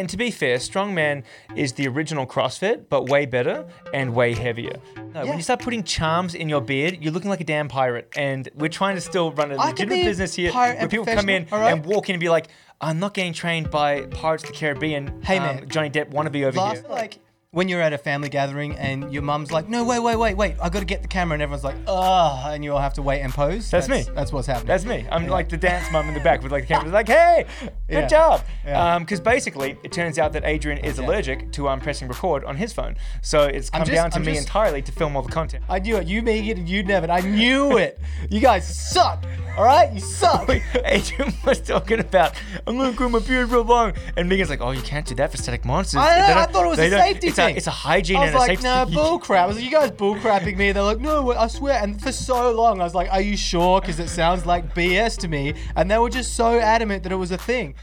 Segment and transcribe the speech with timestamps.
[0.00, 1.22] and to be fair, strongman
[1.54, 4.80] is the original CrossFit, but way better and way heavier.
[4.96, 5.28] No, Yeah.
[5.28, 8.08] when you start putting charms in your beard, you're looking like a damn pirate.
[8.16, 11.46] And we're trying to still run a I legitimate business here where people come in
[11.52, 11.72] right?
[11.72, 12.48] and walk in and be like,
[12.80, 15.20] I'm not getting trained by Pirates of the Caribbean.
[15.22, 15.68] Hey, um, man.
[15.68, 16.88] Johnny Depp wannabe over Last, here.
[16.88, 17.18] like
[17.52, 20.54] when you're at a family gathering and your mum's like, no, wait, wait, wait, wait,
[20.62, 23.02] I got to get the camera, and everyone's like, ugh, and you all have to
[23.02, 23.68] wait and pose.
[23.72, 24.04] That's me.
[24.14, 24.68] That's what's happening.
[24.68, 25.04] That's me.
[25.10, 27.72] I'm like the dance mum in the back with like the camera, like, hey, good
[27.88, 28.06] Yeah.
[28.06, 28.42] job.
[28.64, 29.00] Yeah.
[29.00, 31.06] Because basically, it turns out that Adrian is Yeah.
[31.06, 32.94] allergic to um, pressing record on his phone.
[33.20, 35.64] So it's come just- down to I'm me just- entirely to film all the content.
[35.68, 36.06] I knew it.
[36.06, 37.10] You, Megan, and you, never.
[37.10, 37.98] I knew it.
[38.30, 39.24] You guys suck.
[39.56, 40.48] All right, you suck.
[40.84, 42.34] Adrian was talking about,
[42.68, 45.32] I'm gonna grow my beard real long, and Megan's like, "Oh, you can't do that
[45.32, 47.30] for static monsters." I know, I thought it was a safety.
[47.40, 48.64] A, it's a hygiene I was and a like, safety.
[48.64, 49.44] nah, bull crap.
[49.44, 50.72] I was like, you guys bull crapping me.
[50.72, 51.82] They're like, no, I swear.
[51.82, 53.80] And for so long, I was like, are you sure?
[53.80, 55.54] Because it sounds like BS to me.
[55.76, 57.74] And they were just so adamant that it was a thing.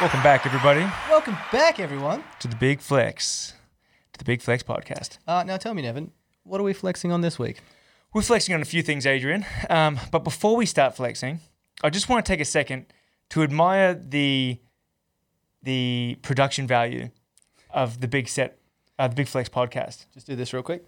[0.00, 2.22] Welcome back, everybody, Welcome back, everyone.
[2.38, 3.54] to the Big Flex,
[4.12, 5.18] to the Big Flex podcast.
[5.26, 6.12] Uh, now tell me, Nevin,
[6.44, 7.58] what are we flexing on this week?
[8.14, 9.44] We're flexing on a few things, Adrian.
[9.68, 11.40] Um, but before we start flexing,
[11.82, 12.86] I just want to take a second
[13.30, 14.58] to admire the
[15.62, 17.10] the production value
[17.70, 18.58] of the big set,
[18.98, 20.06] uh, the Big Flex podcast.
[20.14, 20.84] Just do this real quick.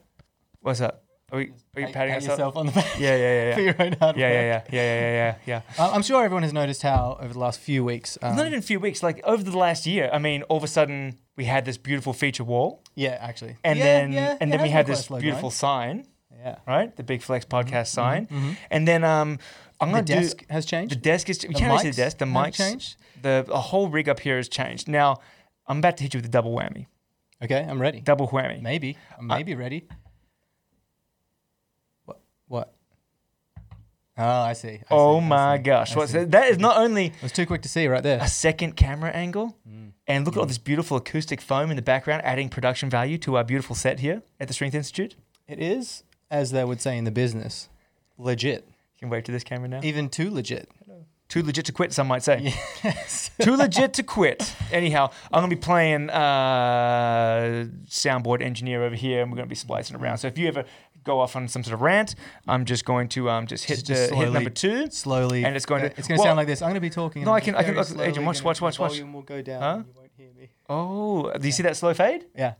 [0.60, 1.04] What's up?
[1.32, 3.66] Are we, are you Pat- patting pat yourself on the back Yeah, yeah, for yeah,
[3.66, 3.72] yeah.
[3.78, 4.32] your own hard Yeah, work.
[4.32, 5.84] yeah, yeah, yeah, yeah, yeah, yeah, yeah.
[5.84, 8.18] Uh, I'm sure everyone has noticed how over the last few weeks.
[8.20, 10.10] Um, Not even a few weeks, like over the last year.
[10.12, 13.56] I mean, all of a sudden we had this beautiful feature wall, yeah, actually.
[13.62, 16.56] and Yeah, then yeah, and then we had this quite a slow beautiful sign, Yeah.
[16.66, 16.94] right?
[16.96, 18.26] The Big Flex podcast sign,
[18.70, 19.38] and then um,
[19.80, 20.92] I'm The gonna do desk has changed.
[20.92, 21.42] The desk is.
[21.42, 22.18] You can't see the desk.
[22.18, 22.96] The mics changed?
[23.22, 24.88] The, the whole rig up here has changed.
[24.88, 25.18] Now,
[25.66, 26.86] I'm about to hit you with a double whammy.
[27.42, 28.00] okay, I'm ready.
[28.00, 28.60] Double whammy.
[28.60, 28.96] Maybe.
[29.18, 29.86] I may be ready.
[32.04, 32.20] What?
[32.48, 32.74] What?
[34.18, 34.68] Oh, I see.
[34.68, 35.96] I oh see, my see, gosh!
[35.96, 36.30] What's that?
[36.32, 38.20] that is not only I was too quick to see right there.
[38.20, 39.92] a second camera angle, Mm.
[40.06, 43.36] and look at all this beautiful acoustic foam in the background, adding production value to
[43.36, 45.16] our beautiful set here at the Strength Institute.
[45.48, 47.70] It is, as they would say in the business,
[48.18, 48.68] legit.
[49.00, 49.80] Can wave to this camera now.
[49.82, 50.68] Even too legit.
[51.28, 52.52] Too legit to quit, some might say.
[52.82, 53.30] Yes.
[53.40, 54.52] Too legit to quit.
[54.72, 59.96] Anyhow, I'm gonna be playing uh, soundboard engineer over here, and we're gonna be splicing
[59.96, 60.18] around.
[60.18, 60.64] So if you ever
[61.04, 62.16] go off on some sort of rant,
[62.48, 64.90] I'm just going to um, just hit Just- just the, hit slowly- number two.
[64.90, 65.44] Slowly.
[65.44, 66.60] And it's going to- It's going to well- sound like this.
[66.62, 67.24] I'm going to be talking.
[67.24, 68.90] No, I can- I can- look, Adrian, watch, watch, watch, watch.
[68.90, 69.62] Volume will go down.
[69.62, 69.68] Huh?
[69.76, 70.50] and You won't hear me.
[70.68, 72.26] Oh, do you see that slow fade?
[72.36, 72.54] Yeah.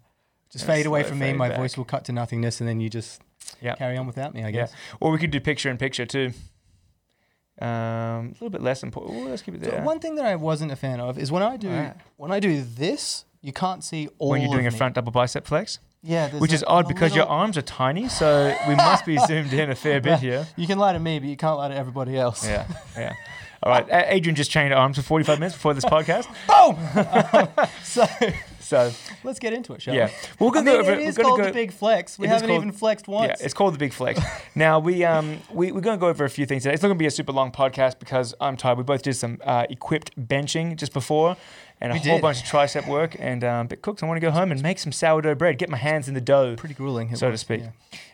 [0.51, 1.27] Just Yeah, fade away slow from me.
[1.27, 1.59] fade My back.
[1.59, 3.21] voice will cut to nothingness, and then you just
[3.61, 3.75] Yeah.
[3.77, 4.43] carry on without me.
[4.43, 4.51] I Yeah.
[4.53, 4.73] guess.
[5.01, 6.33] Or we could do picture in picture too.
[7.61, 9.17] Um, a little bit less important.
[9.19, 9.83] Ooh, let's keep it So there.
[9.83, 11.95] one thing that I wasn't a fan of is when I do Alright.
[12.17, 14.31] when I do this, you can't see all.
[14.31, 17.59] when you're doing a front double bicep flex, Yeah, which is odd because your arms
[17.59, 20.47] are tiny, so we must be zoomed in a fair bit here.
[20.57, 22.47] You can lie to me, but you can't lie to everybody else.
[22.49, 22.67] Yeah,
[22.97, 23.13] yeah.
[23.63, 26.29] All right, Adrian just chained arms for 45 minutes before this podcast.
[26.49, 27.69] Boom.
[27.83, 28.07] so
[28.71, 28.93] So
[29.25, 30.47] let's get into it, shall yeah, we?
[30.47, 30.93] we're I gonna go over.
[30.93, 31.47] it is called go.
[31.47, 32.17] the big flex.
[32.21, 33.29] We haven't called- even flexed once.
[33.41, 34.21] Yeah, it's called the Big Flex.
[34.55, 36.75] now we um we we're gonna go over a few things today.
[36.75, 38.79] It's not gonna be a super long podcast because I'm tired.
[38.79, 41.37] We both did some uh, equipped benching just before,
[41.81, 42.23] and a We whole did.
[42.23, 43.17] bunch of tricep work.
[43.19, 45.59] And um, but cooks, I want to go home and make some sourdough bread.
[45.59, 47.63] Get my hands in the dough, pretty grueling, so to speak.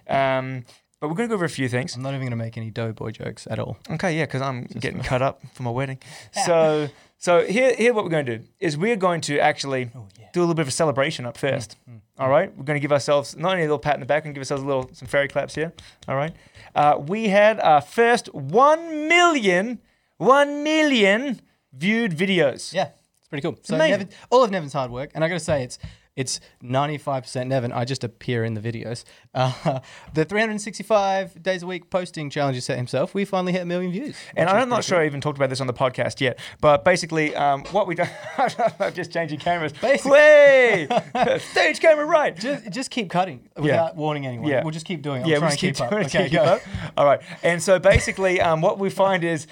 [0.09, 0.39] yeah.
[0.39, 0.65] Um,
[1.01, 1.95] but we're gonna go over a few things.
[1.95, 3.77] I'm not even going to make any doughboy jokes at all.
[3.91, 5.99] Okay, yeah, because I'm getting cut up for my wedding.
[6.47, 10.07] So so here here what we're going to do is we're going to actually Oh
[10.19, 10.29] yeah.
[10.33, 11.77] do a little bit of a celebration up mm, first.
[11.89, 12.01] Mm, mm.
[12.19, 14.25] All right, we're going to give ourselves not only a little pat in the back,
[14.25, 15.73] and give ourselves a little some fairy claps here.
[16.09, 16.33] All right,
[16.75, 19.81] uh, we had our first one million,
[20.17, 21.41] one million
[21.75, 22.73] viewed videos.
[22.73, 23.59] Yeah, it's pretty cool.
[23.63, 23.91] So amazing.
[23.99, 25.79] Nevin, all of Nevin's hard work, and I got to say it's
[26.17, 27.73] it's 95% Nevin.
[27.73, 29.05] I just appear in the videos.
[29.35, 29.81] Uh,
[30.15, 33.15] the 365 days a week posting challenge he set himself.
[33.15, 34.17] We finally hit a million views.
[34.35, 37.37] And I'm not sure I even talked about this on the podcast yet, but basically,
[37.37, 38.09] um, what we done,
[38.81, 39.73] I'm just changing cameras.
[39.75, 40.89] Basically- Way,
[41.51, 42.35] stage camera right.
[42.35, 44.49] Just, just keep cutting without warning anyone.
[44.49, 44.63] Yeah.
[44.63, 45.25] We'll just keep doing it.
[45.25, 45.91] I'll yeah, try we and just keep, keep, up.
[45.91, 46.45] doing it, Okay, keep go.
[46.45, 46.61] up.
[46.97, 47.21] All right.
[47.43, 49.47] And so basically, um, what we find is,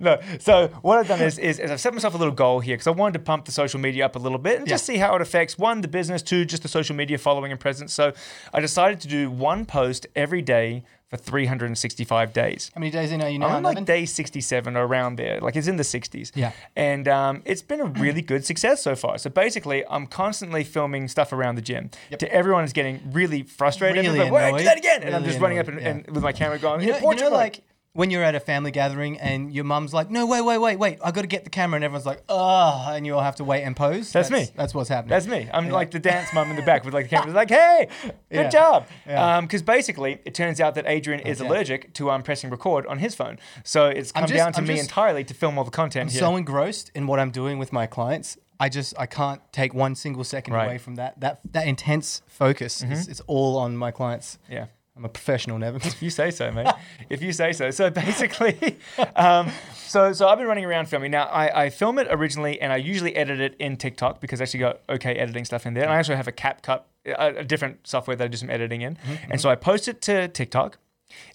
[0.00, 0.20] no.
[0.38, 2.86] So what I've done is, is, is I've set myself a little goal here because
[2.86, 5.16] I wanted to pump the social media up a little bit and just see how
[5.16, 7.92] it affects one the business, two just the social media following and presence.
[7.92, 8.12] So
[8.52, 12.70] I decided to do one post every day for 365 days.
[12.72, 15.40] How many days in are you now, I'm like day 67 or around there.
[15.40, 16.30] Like it's in the 60s.
[16.36, 16.52] Yeah.
[16.76, 19.18] And um, it's been a really good success so far.
[19.18, 21.90] So basically, I'm constantly filming stuff around the gym.
[22.16, 24.04] To everyone is getting really frustrated.
[24.04, 25.02] Really like, "Wait, do that again.
[25.02, 27.10] And I'm Really just running up annoyed, and, and with my camera going, You know,
[27.12, 30.42] you know, like when you're at a family gathering and your mum's like, no, wait,
[30.42, 33.14] wait, wait, wait, I got to get the camera, and everyone's like, oh, and you
[33.16, 34.12] all have to wait and pose.
[34.12, 34.46] That's me.
[34.54, 35.10] That's what's happening.
[35.10, 35.48] That's me.
[35.52, 38.14] I'm like the dance mum in the back with like the camera, like, "Hey, good
[38.30, 38.48] Yeah.
[38.48, 39.40] job." Yeah.
[39.40, 43.14] Because basically, it turns out that Adrian is allergic to um, pressing record on his
[43.16, 45.70] phone, so it's come just- down to I'm me just- entirely to film all the
[45.72, 46.20] content I'm here.
[46.20, 48.38] so engrossed in what I'm doing with my clients.
[48.60, 50.60] I just I can't take one single second Right.
[50.60, 50.68] Mm-hmm.
[50.70, 51.18] away from that.
[51.20, 54.38] That that intense focus is it's all on my clients.
[54.48, 54.66] yeah.
[55.00, 55.80] I'm a professional, Nevin.
[55.84, 56.66] If you say so, mate.
[57.08, 57.70] if you say so.
[57.70, 58.76] So basically,
[59.16, 61.10] um, so so I've been running around filming.
[61.10, 64.44] Now I, I film it originally, and I usually edit it in TikTok because I
[64.44, 65.84] actually got okay editing stuff in there.
[65.84, 68.82] And I also have a CapCut, a, a different software that I do some editing
[68.82, 68.96] in.
[68.96, 69.38] Mm-hmm, and mm-hmm.
[69.38, 70.76] so I post it to TikTok,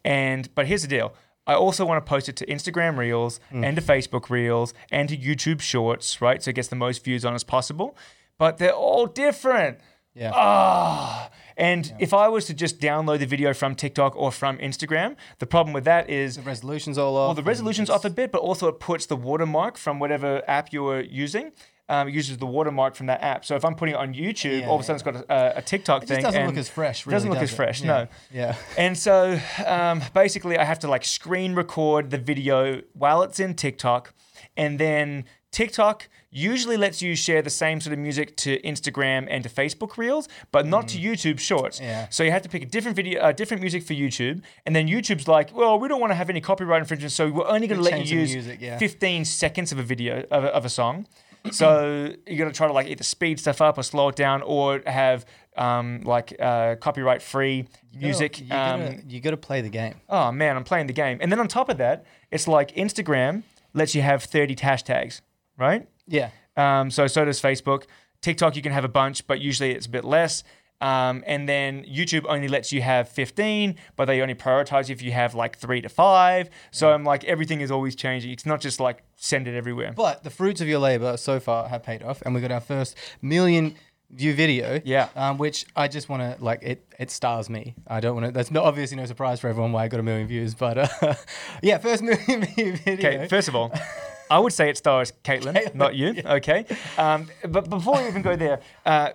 [0.04, 1.16] and but here's the deal.
[1.48, 3.66] I also want to post it to Instagram Reels mm.
[3.66, 6.42] and to Facebook Reels and to YouTube Shorts, right?
[6.42, 7.96] So it gets the most views on as possible.
[8.38, 9.80] But they're all different.
[10.16, 10.32] Yeah.
[10.34, 15.16] Ah, and if I was to just download the video from TikTok or from Instagram,
[15.40, 17.28] the problem with that is the resolution's all off.
[17.28, 20.72] well, the resolution's off a bit, but also it puts the watermark from whatever app
[20.74, 21.52] you're using.
[21.88, 23.46] Um, it uses the watermark from that app.
[23.46, 25.60] So if I'm putting it on YouTube, Yeah, all of a sudden it's got a,
[25.60, 26.22] a TikTok It thing.
[26.22, 27.06] just doesn't look as fresh.
[27.06, 27.56] It doesn't look does as it?
[27.58, 27.82] fresh.
[27.82, 27.88] Yeah.
[27.88, 28.08] No.
[28.32, 28.56] Yeah.
[28.78, 33.54] And so um, basically, I have to like screen record the video while it's in
[33.54, 34.14] TikTok.
[34.58, 39.42] And then TikTok usually lets you share the same sort of music to Instagram and
[39.42, 41.80] to Facebook Reels, but not to YouTube Shorts.
[41.80, 41.84] Mm.
[41.84, 42.08] Yeah.
[42.10, 44.42] So you have to pick a different video, uh, different music for YouTube.
[44.66, 47.48] And then YouTube's like, well, we don't want to have any copyright infringement, so we're
[47.48, 48.78] only going to let you use music, yeah.
[48.78, 51.08] 15 seconds of a video of a, of a song.
[51.52, 54.82] So you're gonna try to like either speed stuff up or slow it down, or
[54.86, 55.26] have
[55.56, 58.42] um, like uh, copyright free music.
[58.42, 59.94] You gotta, um, you gotta play the game.
[60.10, 61.20] oh man, I'm playing the game.
[61.22, 63.44] And then on top of that, it's like Instagram
[63.76, 65.22] lets you have 30 hashtags,
[65.58, 65.88] right?
[66.08, 66.30] Yeah.
[66.58, 67.84] Um, so so does Facebook.
[68.22, 70.44] TikTok you can have a bunch, but usually it's a bit less.
[70.82, 75.12] Um, and then YouTube only lets you have 15, but they only prioritize if you
[75.14, 76.50] have like three to five.
[76.72, 78.32] So I'm like everything is always changing.
[78.32, 79.94] It's not just like send it everywhere.
[79.96, 82.60] But the fruits of your labor so far have paid off, and we got our
[82.60, 83.76] first million
[84.12, 84.82] view video.
[84.84, 85.10] Yeah.
[85.16, 86.94] Um, which I just want to like it.
[87.00, 87.76] It stars me.
[87.88, 88.32] I don't want to.
[88.32, 91.16] That's not obviously no surprise for everyone why I got a million views, but uh,
[91.62, 93.10] yeah, first million view video.
[93.10, 93.72] Okay, first of all,
[94.30, 96.16] I would say it stars Caitlin, not you.
[96.26, 96.66] Okay,
[96.98, 99.10] um, but before we even go there, uh,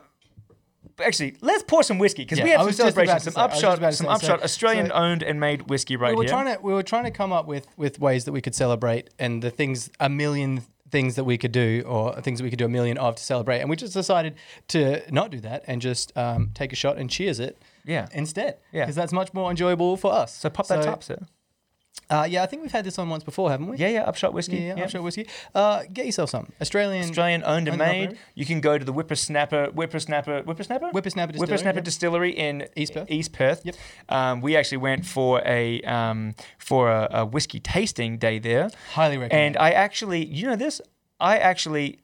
[1.05, 3.33] actually, let's pour some whiskey because we have some was just celebration, about to some
[3.33, 6.11] say- I was just upshot, some so- upshot Australian so- owned and made whiskey right
[6.11, 6.31] we were here.
[6.31, 9.11] trying to we were trying to come up with with ways that we could celebrate
[9.19, 12.59] and the things a million things that we could do or things that we could
[12.59, 14.35] do a million of to celebrate and we just decided
[14.67, 18.09] to not do that and just um, take a shot and cheers it Yeah.
[18.13, 18.83] instead Yeah.
[18.83, 21.19] because that's much more enjoyable for us so pop that top, sir.
[22.09, 24.33] Uh, yeah I think we've had this on once before haven't we Yeah, yeah, upshot
[24.33, 24.57] whiskey.
[24.57, 24.85] yeah, yeah, yeah.
[24.85, 25.27] Upshot whiskey.
[25.55, 28.19] Uh, get yourself some Australian Australian owned and made.
[28.35, 31.85] You can go to the Whippersnapper, Whippersnapper, Whippersnapper, Whippersnapper Distillery, Whippersnapper yeah.
[31.85, 33.11] Distillery in East Perth.
[33.11, 33.61] East Perth.
[33.65, 33.75] Yep.
[34.09, 38.71] Um, we actually went for a um, for a, a whiskey tasting day there.
[38.93, 40.81] highly recommend And I actually, you know this,
[41.21, 42.01] I actually,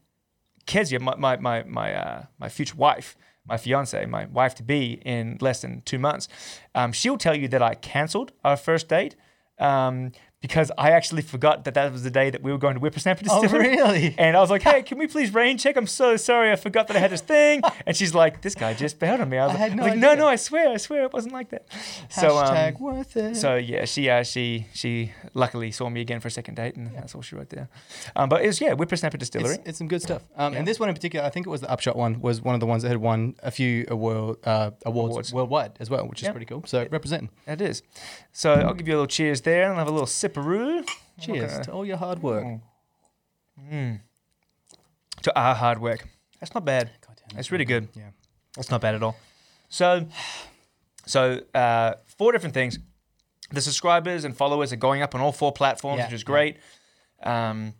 [0.66, 3.16] Kezia, my my my my, uh, my future wife,
[3.46, 6.28] my fiance, my wife to be in less than two months,
[6.74, 9.16] um, she'll tell you that I cancelled our first date.
[9.58, 10.12] Um,
[10.46, 13.24] because I actually forgot that that was the day that we were going to Whippersnapper
[13.28, 13.68] Oh, Distillery.
[13.76, 14.14] really?
[14.16, 15.76] And I was like, "Hey, can we please rain check?
[15.76, 18.72] I'm so sorry, I forgot that I had this thing." And she's like, "This guy
[18.74, 20.76] just bailed on me." I was I like, no like, "No, no, I swear, I
[20.76, 21.66] swear, it wasn't like that."
[22.10, 26.28] hashtag um, worth it so yeah, she uh, she she luckily saw me again for
[26.28, 27.68] a second date, and that's all she wrote there.
[28.14, 29.54] Um, but it was yeah, Whippersnapper Distillery.
[29.56, 30.22] It's, it's some good stuff.
[30.36, 30.58] Um, Yeah.
[30.60, 32.60] And this one in particular, I think it was the Upshot one, was one of
[32.60, 35.32] the ones that had won a few award, uh, awards, Awards.
[35.32, 36.32] worldwide as well, which is Yeah.
[36.32, 36.62] pretty cool.
[36.66, 37.30] So representing.
[37.46, 37.82] It is.
[38.32, 40.06] So I'll give you a little cheers there, and I'll have a little
[40.40, 40.88] sipperoo.
[41.20, 41.62] Cheers Okay.
[41.64, 42.44] to all your hard work.
[43.70, 44.00] Mm.
[45.22, 46.06] To our hard work.
[46.40, 46.90] That's not bad.
[47.06, 47.88] God damn, That's really good.
[47.94, 48.10] Yeah.
[48.54, 49.16] That's not bad at all.
[49.68, 50.06] So,
[51.06, 52.78] so uh, four different things.
[53.50, 56.26] The subscribers and followers are going up on all four platforms, Yeah, which is yeah.
[56.26, 56.56] great.
[57.22, 57.74] Um,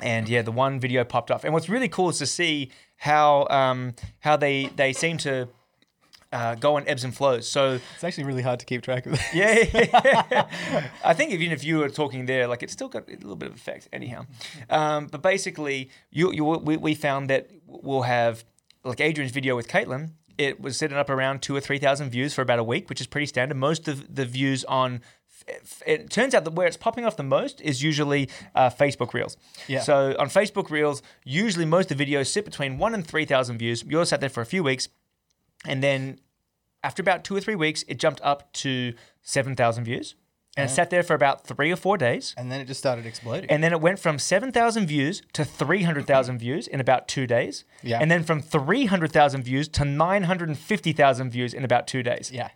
[0.00, 1.44] and yeah, the one video popped off.
[1.44, 5.48] And what's really cool is to see how um, how they they seem to
[6.34, 7.48] uh, go on ebbs and flows.
[7.48, 9.12] So It's actually really hard to keep track of.
[9.12, 9.34] That.
[9.34, 13.36] yeah, I think even if you were talking there, like it's still got a little
[13.36, 14.26] bit of effect anyhow.
[14.68, 18.44] Um, but basically, you, you we, we found that we'll have
[18.82, 20.10] like Adrian's video with Caitlin.
[20.36, 23.00] It was sitting up around two or three thousand views for about a week, which
[23.00, 23.56] is pretty standard.
[23.56, 25.00] Most of the views on
[25.86, 29.36] it turns out that where it's popping off the most is usually uh, Facebook Reels.
[29.68, 29.80] Yeah.
[29.80, 33.58] So on Facebook Reels, usually most of the videos sit between one and three thousand
[33.58, 33.84] views.
[33.84, 34.88] Yours sat there for a few weeks,
[35.64, 36.18] and then
[36.84, 40.14] after about two or three weeks, it jumped up to 7,000 views.
[40.56, 42.32] And it sat there for about three or four days.
[42.36, 43.50] And then it just started exploding.
[43.50, 47.64] And then it went from 7,000 views to 300,000 views in about two days.
[47.82, 47.98] Yeah.
[48.00, 52.30] And then from 300,000 views to 950,000 views in about two days.
[52.32, 52.50] yeah.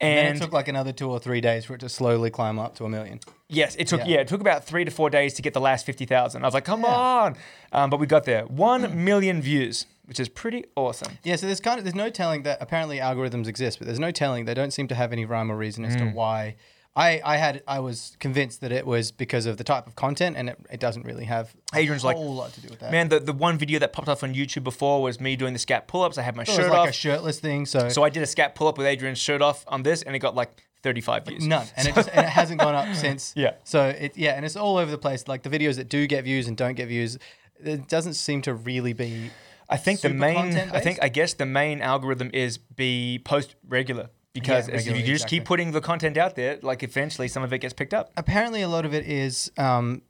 [0.00, 2.58] And, And, it took like another two or three days for it to slowly climb
[2.58, 3.20] up to a million.
[3.48, 4.06] yes, it took yeah.
[4.06, 4.20] Yeah.
[4.20, 6.42] it took about three to four days to get the last fifty thousand.
[6.42, 6.88] I was like, come Yeah.
[6.88, 7.22] Mm.
[7.22, 7.36] on,
[7.72, 8.44] um, but we got there.
[8.46, 11.18] One million views, which is pretty awesome.
[11.22, 14.10] Yeah, so there's kind of there's no telling that apparently algorithms exist, but there's no
[14.10, 16.14] telling they don't seem to have any rhyme or reason as to Mm.
[16.14, 16.56] why.
[16.94, 20.36] I, I had I was convinced that it was because of the type of content,
[20.36, 22.92] and it, it doesn't really have a Adrian's like, whole lot to do with that.
[22.92, 25.58] Man, the, the one video that popped up on YouTube before was me doing the
[25.58, 26.18] scap pull ups.
[26.18, 26.88] I had my it was shirt like off.
[26.88, 29.64] a shirtless thing, so, so I did a scap pull up with Adrian's shirt off
[29.68, 30.50] on this, and it got like
[30.82, 31.46] 35 views.
[31.46, 33.32] none, and it just and it hasn't gone up since.
[33.34, 33.54] Yeah.
[33.64, 35.26] So it yeah, and it's all over the place.
[35.26, 37.18] Like the videos that do get views and don't get views,
[37.58, 39.30] it doesn't seem to really be.
[39.66, 44.10] I think the main, I think, I guess the main algorithm is be post regular
[44.32, 47.52] because Yeah, as you, just keep putting the content out there, like eventually some of
[47.52, 48.10] it gets picked up.
[48.16, 50.02] apparently a lot of it is um,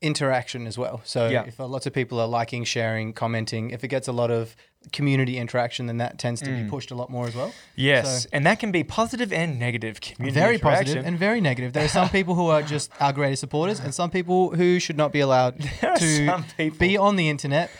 [0.00, 1.00] interaction as well.
[1.04, 1.44] So Yeah.
[1.46, 4.56] if lots of people are liking, sharing, commenting, if it gets a lot of
[4.92, 6.64] community interaction, then that tends to Mm.
[6.64, 7.52] be pushed a lot more as well.
[7.76, 11.72] Yes, So- and that can be positive and negative community very positive and very negative.
[11.72, 14.96] There are some people who are just our greatest supporters, and some people who should
[14.96, 15.60] not be allowed
[15.98, 16.42] to
[16.78, 17.70] be on the internet.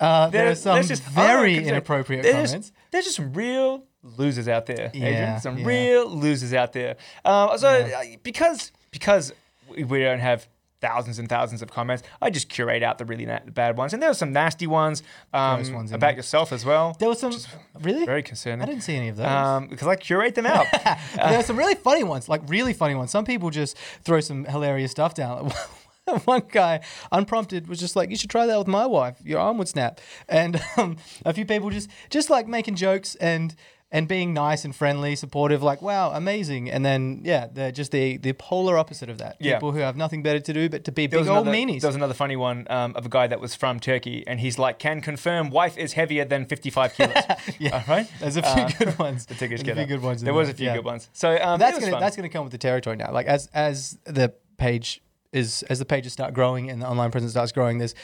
[0.00, 2.72] Uh, there, are some very inappropriate there's comments.
[2.90, 3.84] There's just some real
[4.16, 5.40] losers out there, Adrian.
[5.40, 5.66] Some yeah.
[5.66, 6.96] real losers out there.
[7.24, 9.32] Um, so uh, because because
[9.76, 10.48] we- don't have
[10.80, 14.02] thousands and thousands of comments, I just curate out the really na- bad ones, and
[14.02, 16.16] there were some nasty ones, um, ones about there.
[16.16, 16.96] yourself as well.
[16.98, 17.34] There was some
[17.80, 18.04] really.
[18.04, 18.62] Very concerning.
[18.62, 19.26] I didn't see any of those.
[19.26, 20.66] Um, because I curate them out.
[20.70, 23.10] But there are some really funny ones, like really funny ones.
[23.10, 25.50] Some people just throw some hilarious stuff down.
[26.24, 29.16] One guy, unprompted, was just like, "You should try that with my wife.
[29.24, 33.56] Your arm would snap." And um, a few people just, just like making jokes and
[33.92, 38.16] and being nice and friendly, supportive, like, "Wow, amazing." And then, yeah, they're just the
[38.16, 39.36] the polar opposite of that.
[39.38, 39.54] Yeah.
[39.54, 41.80] People who have nothing better to do but to be big old another, meanies.
[41.82, 44.58] there was another funny one um, of a guy that was from Turkey, and he's
[44.58, 47.14] like, "Can confirm wife is heavier than 55 kilos."
[47.58, 48.10] yeah, All right.
[48.18, 49.26] There's a few Uh, good ones.
[49.26, 50.22] The Turkish There's a few good ones.
[50.22, 50.76] There was a few yeah.
[50.76, 51.08] good ones.
[51.12, 52.00] So um, that's gonna fun.
[52.00, 53.12] that's gonna come with the territory now.
[53.12, 55.00] Like as as the page
[55.32, 57.94] is as the pages start growing and the online presence starts growing, there's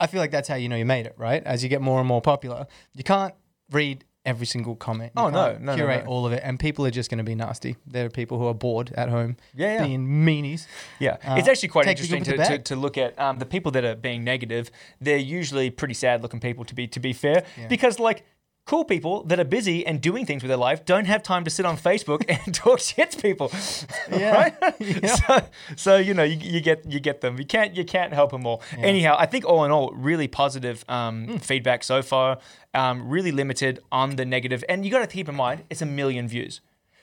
[0.00, 1.42] I feel like that's how you know you made it, right?
[1.44, 3.32] As you get more and more popular, you can't
[3.70, 5.12] read every single comment.
[5.16, 6.10] You Oh, no, no, no, curate no.
[6.10, 7.76] all of it, and people are just going to be nasty.
[7.86, 9.86] There are people who are bored at home, Yeah, yeah.
[9.86, 10.66] being meanies.
[10.98, 13.84] Yeah, Uh, it's actually quite interesting to, to, to look at um, the people that
[13.84, 14.70] are being negative.
[15.00, 17.68] They're usually pretty sad looking people to be to be fair, Yeah.
[17.68, 18.24] because like
[18.66, 21.50] cool people that are busy and doing things with their life don't have time to
[21.50, 23.50] sit on Facebook and talk shit to people.
[24.10, 24.30] Yeah.
[24.34, 24.54] right?
[24.80, 25.14] Yeah.
[25.16, 25.42] So,
[25.76, 27.38] so you know you, you get you get them.
[27.38, 28.62] You can't you can't help them all.
[28.78, 31.36] Anyhow, I think all in all, really positive um, Hmm.
[31.36, 32.38] feedback so far.
[32.74, 35.86] Um, really limited on the negative, and you got to keep in mind it's a
[35.86, 36.60] million views.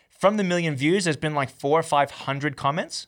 [0.09, 3.07] From the million views, there's been like four or five hundred comments.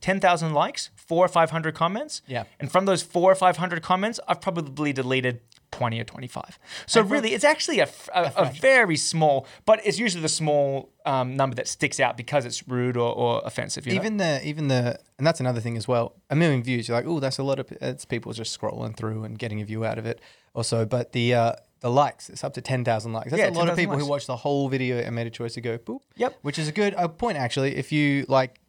[0.00, 2.22] 10,000 likes, four or 500 comments.
[2.28, 2.44] Yeah.
[2.60, 5.40] And from those four or 500 comments, I've probably deleted
[5.74, 6.58] 20 or 25.
[6.86, 11.36] So And really, it's actually a a very small, but it's usually the small um,
[11.36, 13.86] number that sticks out because it's rude or, or offensive.
[13.86, 14.00] You know?
[14.00, 16.14] Even the even the and that's another thing as well.
[16.30, 19.24] A million views, you're like, oh, that's a lot of it's people just scrolling through
[19.24, 20.20] and getting a view out of it.
[20.54, 23.30] Also, but the uh, the likes, it's up to ten thousand likes.
[23.30, 24.10] That's Yeah, a lot of 10,000 people who likes.
[24.10, 26.00] watch the whole video and made a choice to go boop.
[26.16, 26.38] Yep.
[26.42, 27.76] Which is a good uh, point actually.
[27.76, 28.60] If you like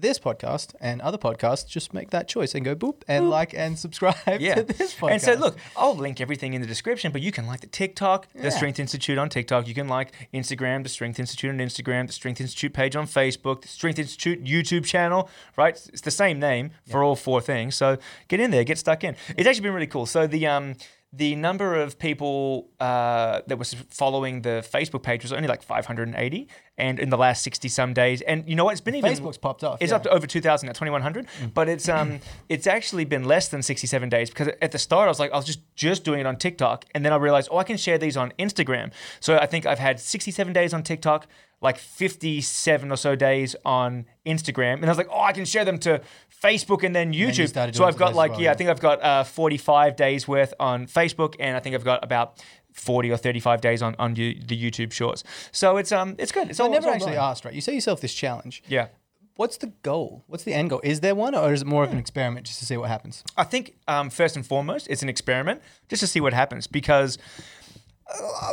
[0.00, 3.78] this podcast and other podcasts, just make that choice and go boop and like and
[3.78, 4.56] subscribe Yeah.
[4.56, 5.10] to this podcast.
[5.12, 8.26] And so, look, I'll link everything in the description, but you can like the TikTok,
[8.34, 9.68] the Strength Institute on TikTok.
[9.68, 13.62] You can like Instagram, the Strength Institute on Instagram, the Strength Institute page on Facebook,
[13.62, 15.74] the Strength Institute YouTube channel, right?
[15.92, 17.74] It's the same name for all four things.
[17.76, 19.16] So get in there, get stuck in.
[19.36, 20.06] It's actually been really cool.
[20.06, 20.74] So the um
[21.12, 26.48] the number of people uh, that was following the Facebook page was only like 580,
[26.78, 28.72] and in the last 60 some days, and you know what?
[28.72, 29.82] It's been even Facebook's popped off.
[29.82, 29.96] it's yeah.
[29.96, 34.08] up to over 2,000 at 2,100, but it's um it's actually been less than 67
[34.08, 36.36] days because at the start I was like I was just just doing it on
[36.36, 38.92] TikTok, and then I realized oh I can share these on Instagram.
[39.18, 41.26] So I think I've had 67 days on TikTok,
[41.62, 45.64] like 57 or so days on Instagram, and I was like oh I can share
[45.64, 46.00] them to
[46.42, 47.48] Facebook and then you YouTube.
[47.48, 50.54] started so I've got like well, yeah I think I've got uh, 45 days worth
[50.58, 54.34] on Facebook, and I think I've got about 40 or 35 days on on you-
[54.40, 55.22] the YouTube Shorts.
[55.52, 56.48] So it's um it's good.
[56.48, 57.52] It's So I never all actually asked, right?
[57.54, 58.62] You set yourself this challenge.
[58.68, 58.88] Yeah.
[59.36, 60.24] What's the goal?
[60.26, 60.80] What's the end goal?
[60.84, 63.24] Is there one, or is it more of an experiment just to see what happens?
[63.38, 67.16] I think um, first and foremost, it's an experiment just to see what happens because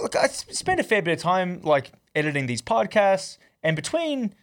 [0.02, 4.34] look, I spend a fair bit of time like editing these podcasts, and between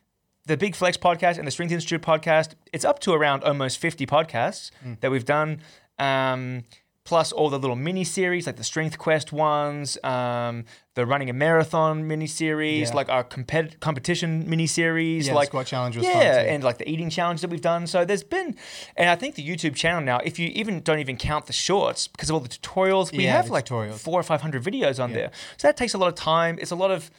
[0.47, 4.07] the Big Flex podcast and the Strength Institute podcast, it's up to around almost 50
[4.07, 5.61] podcasts that we've done.
[5.99, 6.65] Um,
[7.05, 11.35] plus all the little mini series like the Strength Quest ones, um, the running a
[11.35, 12.95] marathon mini series, Yeah.
[12.97, 16.51] like our compet- competition mini series, Yeah, the like squat challenge was yeah, fun too.
[16.51, 17.87] and like the eating challenge that we've done.
[17.87, 18.57] So there's been,
[18.97, 22.09] and I think the YouTube channel now, if you even don't even count the shorts
[22.09, 23.99] because of all the tutorials, we Yeah, have like tutorials.
[23.99, 25.31] four or five hundred videos on there.
[25.59, 26.59] So that takes a lot of time.
[26.61, 27.11] It's a lot of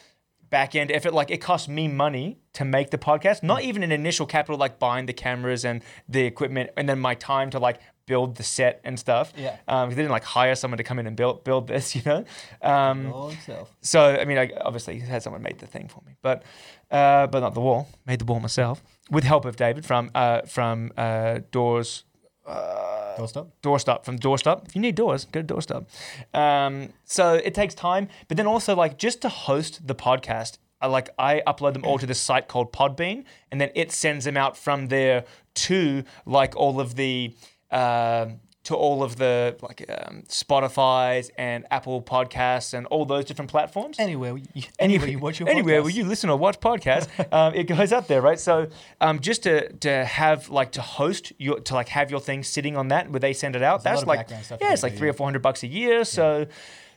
[0.50, 1.12] back end effort.
[1.14, 4.78] Like it costs me money to make the podcast, not even an initial capital like
[4.80, 8.80] buying the cameras and the equipment, and then my time to like build the set
[8.84, 9.32] and stuff.
[9.36, 9.56] Yeah.
[9.68, 12.24] Um, they didn't like hire someone to come in and build build this, you know.
[12.62, 13.74] Um, All himself.
[13.82, 16.42] so I mean, I obviously he had someone made the thing for me, but
[16.90, 17.88] uh, but not the wall.
[18.06, 22.04] Made the wall myself with help of David from uh, from uh, Doors
[22.46, 23.48] Doorstop.
[23.62, 24.66] Doorstop from Doorstop.
[24.68, 25.86] If you need doors, go to Doorstop.
[26.34, 30.86] Um, so it takes time, but then also like just to host the podcast, I,
[30.86, 34.36] like I upload them all to this site called Podbean, and then it sends them
[34.36, 37.34] out from there to like all of the.
[37.70, 38.26] Uh,
[38.66, 43.96] to all of the like um, Spotify's and Apple podcasts and all those different platforms
[44.00, 45.84] Anywhere, you, anywhere you watch your anywhere podcast.
[45.84, 48.40] where you listen or watch podcasts, um, it goes up there, right?
[48.40, 48.66] So
[49.00, 52.76] um, just to to have like to host your to like have your thing sitting
[52.76, 54.92] on that where they send it out, a that's like background stuff yeah, you like
[54.92, 56.04] do, three or four hundred bucks a year.
[56.04, 56.46] So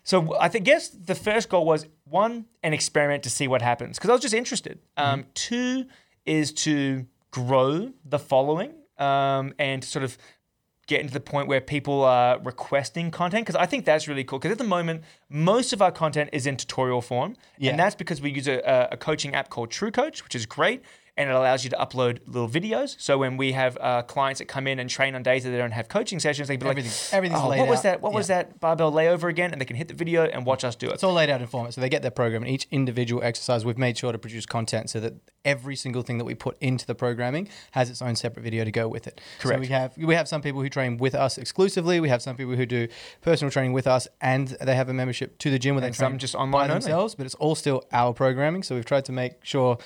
[0.03, 3.99] so I think guess the first goal was one an experiment to see what happens
[3.99, 4.79] because I was just interested.
[4.97, 5.13] Mm-hmm.
[5.13, 5.85] Um, two
[6.25, 10.17] is to grow the following um, and sort of
[10.89, 14.39] getting to the point where people are requesting content because I think that's really cool.
[14.39, 17.69] Because at the moment, most of our content is in tutorial form, Yeah.
[17.71, 20.81] and that's because we use a, a coaching app called True Coach, which is great.
[21.19, 22.95] And it allows you to upload little videos.
[22.97, 25.57] So when we have uh, clients that come in and train on days that they
[25.57, 28.01] don't have coaching sessions, they can be Everything- like, everything's oh, laid what was that?
[28.01, 29.51] What was that barbell layover again?
[29.51, 30.93] And they can hit the video and watch us do it.
[30.93, 31.73] It's all laid out in format.
[31.73, 33.65] So they get their program and each individual exercise.
[33.65, 36.85] We've made sure to produce content so that every single thing that we put into
[36.85, 39.19] the programming has its own separate video to go with it.
[39.39, 39.57] Correct.
[39.57, 41.99] So we have we have some people who train with us exclusively.
[41.99, 42.87] We have some people who do
[43.21, 45.97] personal training with us, and they have a membership to the gym where And they
[45.97, 46.73] train some just by online only.
[46.83, 47.15] themselves.
[47.15, 48.63] But it's all still our programming.
[48.63, 49.77] So we've tried to make sure.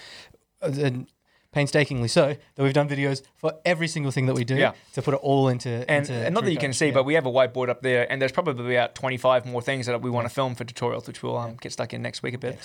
[0.62, 1.08] uh, And
[1.54, 4.74] painstakingly so that we've done videos for every single thing that we do Yeah.
[4.94, 6.94] to put it all into and, into and not that you can see, Yeah.
[6.94, 10.02] but we have a whiteboard up there, and there's probably about 25 more things that
[10.02, 12.38] we want to film for tutorials, which we'll um, get stuck in next week a
[12.38, 12.58] bit.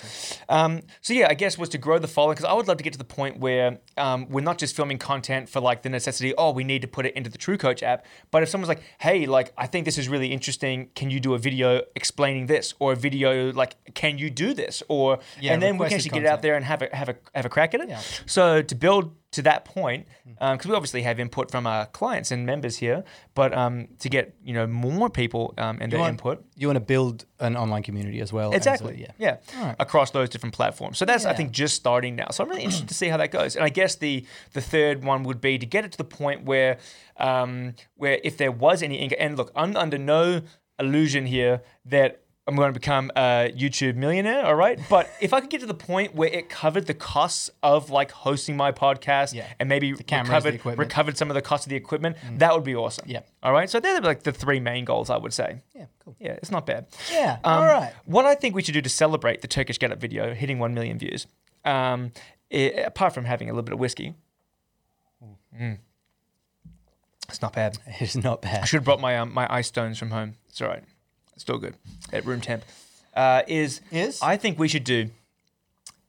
[0.48, 2.84] Um, so yeah, I guess was to grow the following because I would love to
[2.84, 6.34] get to the point where um, we're not just filming content for like the necessity.
[6.36, 8.04] Oh, we need to put it into the True Coach app.
[8.30, 11.34] But if someone's like, hey, like I think this is really interesting, can you do
[11.34, 15.62] a video explaining this, or a video like, can you do this, or Yeah, and
[15.62, 17.74] then we can actually get out there and have a have a have a crack
[17.74, 18.22] at it.
[18.26, 22.46] So to build to that point, because we obviously have input from our clients and
[22.46, 23.04] members here,
[23.34, 26.76] but um, to get you know more people um, and their want- input, you want
[26.76, 28.54] to build an online community as well.
[28.54, 29.12] as a- exactly, yeah.
[29.18, 29.76] yeah, Alright.
[29.78, 30.96] across those different platforms.
[30.96, 32.28] So that's I think just starting now.
[32.30, 33.54] So I'm really interested to see how that goes.
[33.54, 36.44] And I guess the the third one would be to get it to the point
[36.44, 36.78] where
[37.18, 40.40] um, where if there was any and look, I'm under no
[40.78, 42.22] illusion here that.
[42.48, 44.80] I'm going to become a YouTube millionaire, all right?
[44.88, 48.10] But if I could get to the point where it covered the costs of like
[48.10, 49.46] hosting my podcast Yeah.
[49.60, 52.74] and maybe cameras, recovered, recovered some of the cost of the equipment, that would be
[52.74, 53.04] awesome.
[53.06, 53.20] Yeah.
[53.42, 53.68] All right.
[53.68, 55.60] So they're like the three main goals I would say.
[55.76, 56.16] Yeah, cool.
[56.18, 56.86] Yeah, it's not bad.
[57.12, 57.92] Yeah, Um, all right.
[58.06, 60.72] What I think we should do to celebrate the Turkish Get Up video hitting 1
[60.72, 61.26] million views,
[61.66, 62.12] um,
[62.50, 62.56] i-
[62.86, 64.14] apart from having a little bit of whiskey,
[65.54, 65.78] Mm.
[67.28, 67.78] it's not bad.
[68.00, 68.62] It's not bad.
[68.62, 70.34] I should have brought my um, my ice stones from home.
[70.48, 70.84] It's all right.
[71.38, 71.76] It's still good
[72.12, 72.64] at room temp.
[73.14, 74.20] Uh, is Is?
[74.20, 75.08] I think we should do,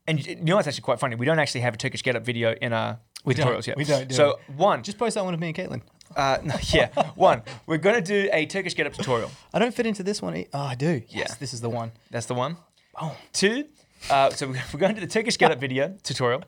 [0.07, 1.15] and you know what's actually quite funny?
[1.15, 3.77] We don't actually have a Turkish Get Up video in our We tutorials yet.
[3.77, 5.81] We don't do so one, Just post that one of me and Caitlin.
[6.15, 7.43] uh, no, yeah, one.
[7.67, 9.29] We're gonna do a Turkish Get Up tutorial.
[9.53, 10.45] I don't fit into this one.
[10.51, 11.03] Oh, I do.
[11.09, 11.35] Yes, Yeah.
[11.39, 11.91] this is the one.
[12.09, 12.57] That's the one.
[12.99, 13.65] Oh, Two,
[14.09, 16.41] uh, so we're going to do the Turkish Get Up video tutorial.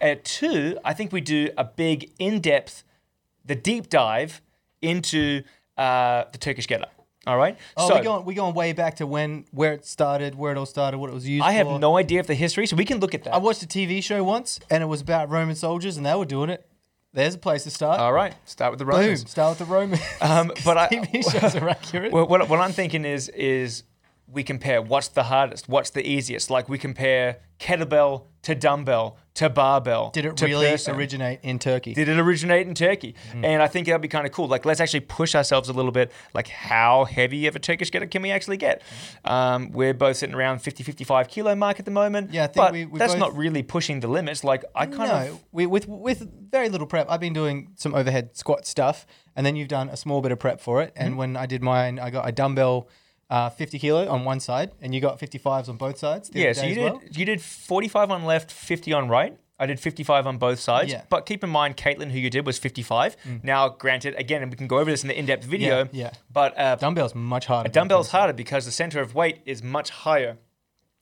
[0.00, 2.84] At two, I think we do a big in-depth,
[3.46, 4.40] the deep dive
[4.82, 5.42] into
[5.78, 6.92] uh, the Turkish Get Up.
[7.26, 7.58] All right.
[7.76, 8.24] oh, so we're going.
[8.24, 11.14] We're going way back to when, where it started, where it all started, what it
[11.14, 11.44] was used.
[11.44, 11.78] I have for.
[11.78, 13.34] no idea of the history, so we can look at that.
[13.34, 16.24] I watched a TV show once, and it was about Roman soldiers, and they were
[16.24, 16.66] doing it.
[17.12, 17.98] There's a place to start.
[17.98, 18.34] All right.
[18.44, 18.96] Start with the Boom.
[18.96, 19.30] Romans.
[19.30, 20.02] Start with the Romans.
[20.20, 22.12] Um, but I, TV shows are accurate.
[22.16, 23.84] Well, what, what I'm thinking is is
[24.28, 26.50] we compare what's the hardest, what's the easiest.
[26.50, 30.10] Like we compare kettlebell to dumbbell to barbell.
[30.10, 30.94] Did it to really person.
[30.96, 31.92] originate in Turkey?
[31.92, 33.14] Did it originate in Turkey?
[33.34, 34.48] And I think that'd be kind of cool.
[34.48, 36.10] Like, let's actually push ourselves a little bit.
[36.32, 38.82] Like, how heavy of a Turkish getter can we actually get?
[39.24, 42.32] Um, we're both sitting around 50, 55 kilo mark at the moment.
[42.32, 44.42] Yeah, I think we- we that's both- not really pushing the limits.
[44.42, 45.44] Like, I kind no, of.
[45.52, 47.10] we, with with very little prep.
[47.10, 50.38] I've been doing some overhead squat stuff, and then you've done a small bit of
[50.38, 50.94] prep for it.
[50.94, 51.04] Mm-hmm.
[51.04, 52.88] And when I did mine, I got a dumbbell,
[53.30, 56.28] uh, 50 kilo on one side, and you got 55s on both sides.
[56.30, 57.02] the Yeah, other so day you as did well.
[57.12, 59.36] you did 45 on left, 50 on right.
[59.58, 60.92] I did 55 on both sides.
[60.92, 61.00] Yeah.
[61.00, 61.08] Mm.
[61.08, 63.16] But keep in mind, Caitlin, who you did, was 55.
[63.42, 65.78] Now, granted, again, and we can go over this in the in-depth video.
[65.78, 66.10] Yeah, yeah.
[66.30, 67.68] But uh, Dumbbell's much harder.
[67.68, 70.36] A dumbbell's harder because the center of weight is much higher.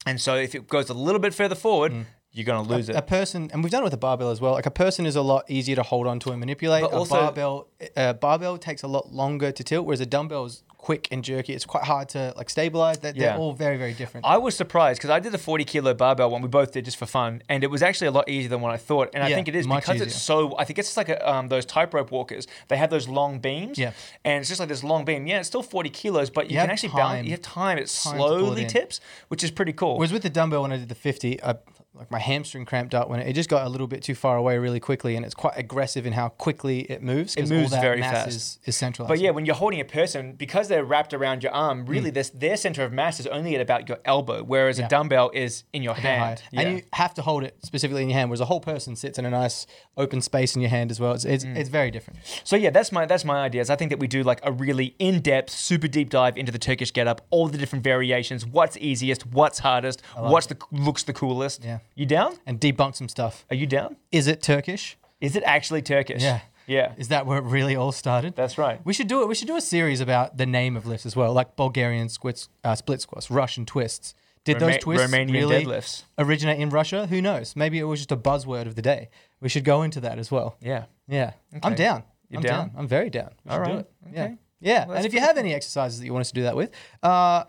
[0.06, 2.04] And so if it goes a little bit further forward, Mm.
[2.30, 2.94] you're going to lose it.
[2.94, 4.52] a person, and we've done it with a barbell as well.
[4.52, 6.82] Like a person is a lot easier to hold on to and manipulate.
[6.82, 10.44] But a also- barbell, a barbell takes a lot longer to tilt, whereas a dumbbell
[10.44, 11.54] is quick and jerky.
[11.54, 12.98] It's quite hard to like stabilize.
[12.98, 13.30] They're, Yeah.
[13.30, 14.26] they're all very, very different.
[14.26, 16.42] I was surprised because I did the 40 kilo barbell one.
[16.42, 18.70] We both did just for fun, and it was actually a lot easier than what
[18.70, 19.08] I thought.
[19.14, 20.54] And I Yeah, think it is because it's so.
[20.58, 22.46] I think it's just like a, um, those tightrope walkers.
[22.68, 23.78] They have those long beams.
[23.78, 23.92] Yeah.
[24.26, 25.26] And it's just like this long beam.
[25.26, 26.98] Yeah, it's still 40 kilos, but you, You can actually time.
[26.98, 27.24] balance.
[27.26, 27.78] You have time.
[27.78, 29.96] It Time pull it slowly tips, which is pretty cool.
[29.96, 31.54] Whereas with the dumbbell, when I did the 50, I,
[31.94, 34.36] like my hamstring cramped up when it, it just got a little bit too far
[34.36, 37.34] away really quickly, and it's quite aggressive in how quickly it moves.
[37.36, 38.28] 'cause moves very mass fast.
[38.28, 39.08] Is, is centralized.
[39.10, 42.30] But yeah, when you're holding a person, because they're wrapped around your arm, really this
[42.30, 44.80] their center of mass is only at about your elbow, whereas Mm.
[44.80, 44.86] Yeah.
[44.86, 46.42] a dumbbell is in your hand.
[46.50, 46.60] Yeah.
[46.62, 49.18] And you have to hold it specifically in your hand, whereas a whole person sits
[49.18, 51.12] in a nice open space in your hand as well.
[51.12, 51.56] It's, it's, Mm.
[51.56, 52.18] it's very different.
[52.42, 53.70] So yeah, that's my that's my ideas.
[53.70, 56.90] I think that we do like a really in-depth, super deep dive into the Turkish
[56.90, 61.64] getup, all the different variations, what's easiest, what's hardest, what's the looks the coolest.
[61.64, 61.78] Yeah.
[61.94, 62.36] You down?
[62.46, 63.44] And debunk some stuff.
[63.50, 63.96] Are you down?
[64.12, 64.96] Is it Turkish?
[65.20, 66.22] Is it actually Turkish?
[66.22, 66.40] Yeah.
[66.66, 66.92] Yeah.
[66.96, 68.34] Is that where it really all started?
[68.36, 68.80] That's right.
[68.84, 69.28] We should do it.
[69.28, 72.48] We should do a series about the name of lifts as well, like Bulgarian squits,
[72.64, 74.14] uh, split squats, Russian twists.
[74.44, 76.02] Did Roma- those twists Romanian really deadlifts.
[76.18, 77.06] originate in Russia?
[77.06, 77.54] Who knows?
[77.56, 79.08] Maybe it was just a buzzword of the day.
[79.40, 80.56] We should go into that as well.
[80.60, 80.84] Yeah.
[81.08, 82.02] Yeah, I'm down.
[82.30, 82.70] You're I'm down?
[82.76, 83.30] I'm very down.
[83.44, 83.90] We All should do it.
[84.12, 84.34] Yeah, Okay.
[84.60, 84.86] yeah.
[84.86, 86.70] Well, and if you have any exercises that you want us to do that with,
[87.02, 87.44] uh,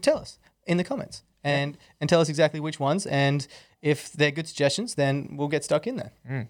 [0.00, 3.06] tell us in the comments and and tell us exactly which ones.
[3.06, 3.46] And
[3.80, 6.48] if they're good suggestions, then we'll get stuck in there.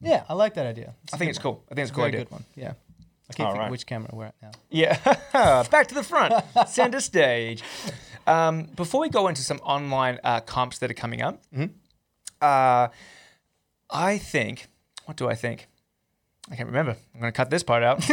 [0.00, 0.94] Yeah, I like that idea.
[1.08, 1.14] Hmm.
[1.14, 1.62] I think it's cool.
[1.70, 2.24] I think it's a cool very idea.
[2.24, 2.44] good one.
[2.56, 2.72] Yeah.
[3.28, 3.70] I can't think right.
[3.70, 4.50] which camera we're at now.
[4.70, 4.98] Yeah.
[5.70, 6.34] Back to the front.
[6.68, 7.62] Center stage.
[8.26, 11.66] Um, before we go into some online uh, comps that are coming up, Mm-hmm.
[12.40, 12.88] uh,
[13.88, 14.66] I think,
[15.04, 15.68] what do I think?
[16.50, 16.96] I can't remember.
[17.14, 18.02] I'm going to cut this part out.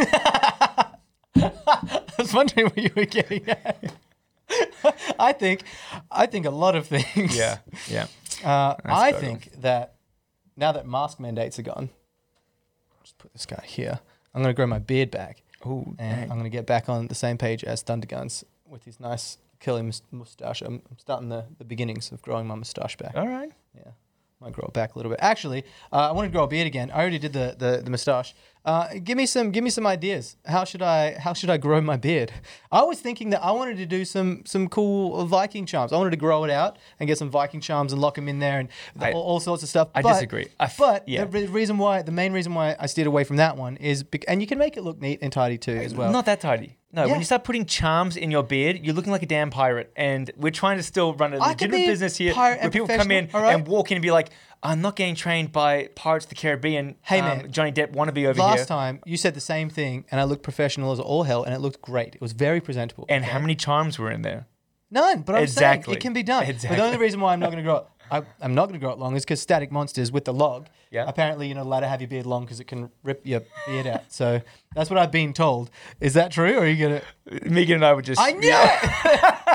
[1.36, 3.92] I was wondering what you were getting at.
[5.18, 5.62] I think,
[6.10, 7.36] I think a lot of things.
[7.36, 7.58] yeah.
[7.88, 8.06] Yeah.
[8.44, 9.94] Uh, I think that
[10.56, 11.90] now that mask mandates are gone,
[13.02, 14.00] just put this guy here.
[14.34, 17.08] I'm going to grow my beard back, Ooh, and I'm going to get back on
[17.08, 20.62] the same page as Thunderguns with his nice curly mustache.
[20.62, 23.16] I'm, I'm starting the, the beginnings of growing my mustache back.
[23.16, 23.50] All right.
[23.74, 23.92] Yeah.
[24.40, 25.18] Might grow it back a little bit.
[25.20, 26.92] Actually, uh, I want to grow a beard again.
[26.92, 28.34] I already did the the, the moustache.
[28.68, 30.36] Uh, give me some give me some ideas.
[30.44, 32.30] How should I how should I grow my beard?
[32.70, 35.90] I was thinking that I wanted to do some some cool Viking charms.
[35.90, 38.40] I wanted to grow it out and get some Viking charms and lock them in
[38.40, 38.68] there and
[39.00, 39.88] I- all, all sorts of stuff.
[39.94, 40.48] I But- disagree.
[40.60, 41.24] I f- but yeah.
[41.24, 44.26] the reason why the main reason why I steered away from that one is bec-
[44.28, 46.12] and you can make it look neat and tidy too as well.
[46.12, 46.74] Not that tidy.
[46.90, 47.10] No, Yeah.
[47.12, 49.92] when you start putting charms in your beard, you're looking like a damn pirate.
[49.94, 53.28] And we're trying to still run a I legitimate business here where people come in
[53.34, 53.54] right?
[53.54, 54.30] and walk in and be like,
[54.62, 56.96] I'm not getting trained by Pirates of the Caribbean.
[57.02, 57.52] Hey, um, man.
[57.52, 58.58] Johnny Depp wannabe over Last here.
[58.58, 61.54] Last time you said the same thing and I looked professional as all hell and
[61.54, 62.14] it looked great.
[62.14, 63.06] It was very presentable.
[63.08, 64.46] And how many charms were in there?
[64.90, 65.92] None, but I'm Exactly.
[65.92, 66.46] saying it can be done.
[66.46, 68.80] But the only reason why I'm not going to grow it, I, I'm not going
[68.80, 70.68] to grow it long is because Static Monsters with the log.
[70.90, 71.04] Yeah.
[71.06, 73.86] Apparently, you're not allowed to have your beard long because it can rip your beard
[73.86, 74.04] out.
[74.08, 74.40] So
[74.74, 75.70] that's what I've been told.
[76.00, 77.02] Is that true, or are you gonna?
[77.44, 78.18] Megan and I were just.
[78.18, 79.34] I knew it.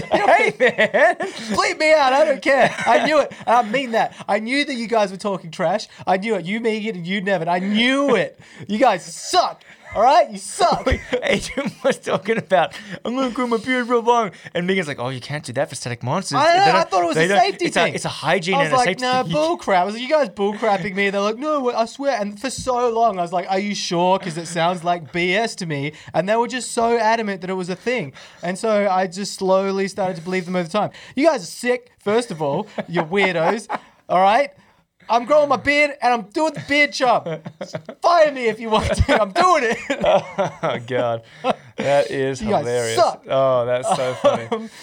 [0.12, 1.16] hey, man.
[1.16, 2.12] Bleep me out.
[2.12, 2.74] I don't care.
[2.86, 3.32] I knew it.
[3.46, 4.14] I mean that.
[4.28, 5.88] I knew that you guys were talking trash.
[6.06, 6.44] I knew it.
[6.44, 7.48] You, Megan, and you, Nevin.
[7.48, 8.38] I knew it.
[8.66, 9.62] You guys suck.
[9.94, 10.86] All right, you suck.
[11.22, 12.74] Adrian was talking about,
[13.04, 14.32] I'm going to grow my beard real long.
[14.54, 16.36] And Megan's like, oh, you can't do that for static monsters.
[16.38, 17.92] I, I thought it was they a don't- safety it's thing.
[17.92, 19.32] A, it's a hygiene I was and a like, safety nah, thing.
[19.32, 19.82] bull crap.
[19.82, 21.08] I was like, you guys bull crapping me.
[21.10, 22.20] They're like, no, I swear.
[22.20, 24.18] And for so long, I was like, are you sure?
[24.18, 25.92] Because it sounds like BS to me.
[26.12, 28.12] And they were just so adamant that it was a thing.
[28.42, 30.90] And so I just slowly started to believe them over time.
[31.16, 32.66] You guys are sick, first of all.
[32.88, 33.66] You're weirdos.
[34.08, 34.50] All right?
[35.10, 37.26] I'm growing my beard and I'm doing the beard chop.
[38.02, 39.20] Fire me if you want to.
[39.22, 39.78] I'm doing it.
[40.62, 41.22] Oh, God.
[41.76, 43.00] That is You hilarious.
[43.28, 44.68] Oh, that's so funny.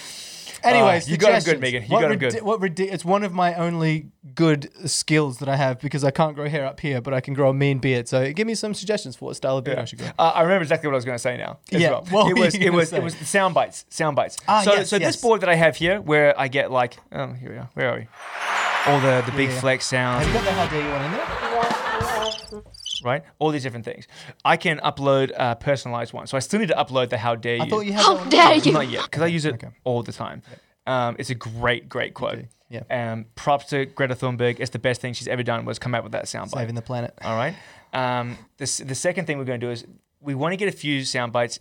[0.64, 1.60] Anyways, Uh, you got 'em good.
[1.60, 1.84] Megan.
[1.84, 2.42] You What got 'em good.
[2.42, 6.34] What ridi- it's one of my only good skills that I have because I can't
[6.34, 8.08] grow hair up here, but I can grow a mean beard.
[8.08, 10.10] So give me some suggestions for what style of beard I should grow.
[10.18, 11.60] Uh, I remember exactly what I was going to say now.
[11.72, 12.28] As Yeah, well.
[12.30, 12.98] it was you it was say?
[12.98, 13.86] it was the sound bites.
[13.90, 14.38] Sound bites.
[14.48, 17.34] Ah, so yes, so this board that I have here, where I get like, oh,
[17.34, 17.70] here we are.
[17.76, 18.08] Where are we?
[18.88, 19.60] All the the big Yeah.
[19.60, 20.26] flex sounds.
[20.26, 22.63] Have you got the how dare you one in there?
[23.04, 23.24] right?
[23.39, 24.08] All these different things.
[24.43, 26.28] I can upload a personalized one.
[26.28, 27.63] So I still need to upload the how dare you.
[27.63, 28.30] I thought you had How that one.
[28.30, 28.71] dare you!
[28.71, 29.69] Not yet, because I use it Okay.
[29.84, 30.41] all the time.
[30.88, 32.34] Um, it's a great, great quote.
[32.39, 32.84] Okay, yeah.
[33.12, 34.60] Um, props to Greta Thunberg.
[34.60, 36.52] It's the best thing she's ever done was come out with that soundbite.
[36.58, 37.13] Saving the planet.
[37.24, 37.56] All right.
[37.93, 39.86] Um, the, the second thing we're going to do is
[40.19, 41.60] we want to get a few sound bites.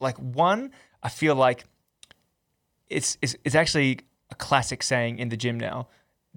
[0.00, 1.64] Like one, I feel like
[2.88, 4.00] it's, it's it's actually
[4.30, 5.88] a classic saying in the gym now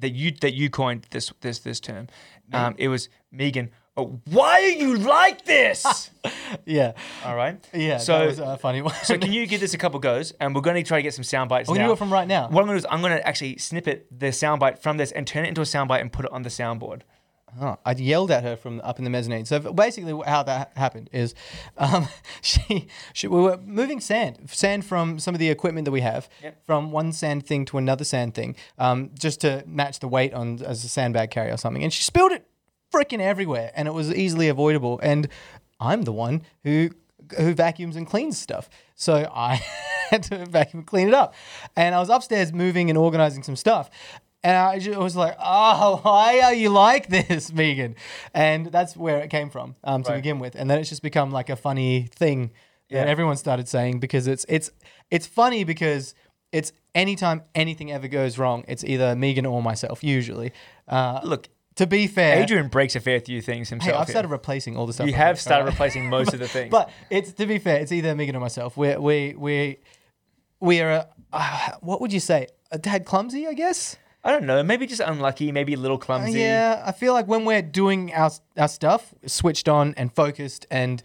[0.01, 2.07] that you that you coined this this this term.
[2.53, 3.71] Um, it was Megan.
[3.97, 6.09] Oh, why are you like this?
[6.65, 6.91] Yeah.
[7.25, 7.57] All right.
[7.73, 7.97] Yeah.
[7.97, 8.93] So, that was a funny one.
[9.03, 10.31] so can you give this a couple goes?
[10.39, 11.79] And we're going to try to get some sound bites We're now.
[11.83, 12.49] gonna do it from right now.
[12.49, 14.97] What I'm going to do is I'm going to actually snippet the sound bite from
[14.97, 17.01] this and turn it into a sound bite and put it on the soundboard.
[17.59, 19.45] Oh, I yelled at her from up in the mezzanine.
[19.45, 21.33] So basically, how that happened is,
[21.77, 22.07] um,
[22.41, 26.29] she, she we were moving sand, sand from some of the equipment that we have,
[26.43, 26.65] Yep.
[26.65, 30.61] from one sand thing to another sand thing, um, just to match the weight on
[30.63, 31.83] as a sandbag carry or something.
[31.83, 32.47] And she spilled it
[32.93, 34.99] freaking everywhere, and it was easily avoidable.
[35.03, 35.27] And
[35.79, 36.91] I'm the one who
[37.37, 39.55] who vacuums and cleans stuff, so I
[40.09, 41.33] had to vacuum and clean it up.
[41.75, 43.89] And I was upstairs moving and organizing some stuff.
[44.43, 47.95] And I ju- was like, oh, why are you like this, Megan?
[48.33, 50.15] And that's where it came from um, to Right.
[50.17, 50.55] begin with.
[50.55, 52.51] And then it's just become like a funny thing
[52.89, 53.11] that Yeah.
[53.11, 54.71] everyone started saying because it's it's
[55.11, 56.15] it's funny because
[56.51, 60.51] it's anytime anything ever goes wrong, it's either Megan or myself, usually.
[60.87, 64.01] Uh, Look, to be fair, Adrian breaks a fair few things hey, himself.
[64.01, 64.13] I've here.
[64.13, 65.07] started replacing all the stuff.
[65.07, 65.73] you I have make, started alright?
[65.75, 66.69] replacing most of the things.
[66.71, 68.75] But it's to be fair, it's either Megan or myself.
[68.75, 69.77] We we we
[70.59, 71.05] we are.
[71.31, 72.47] Uh, what would you say?
[72.71, 73.95] A tad clumsy, I guess.
[74.23, 74.61] I don't know.
[74.61, 75.51] Maybe just unlucky.
[75.51, 76.39] Maybe a little uh, clumsy.
[76.39, 81.01] Yeah, I feel like when we're doing our our stuff, switched on and focused, and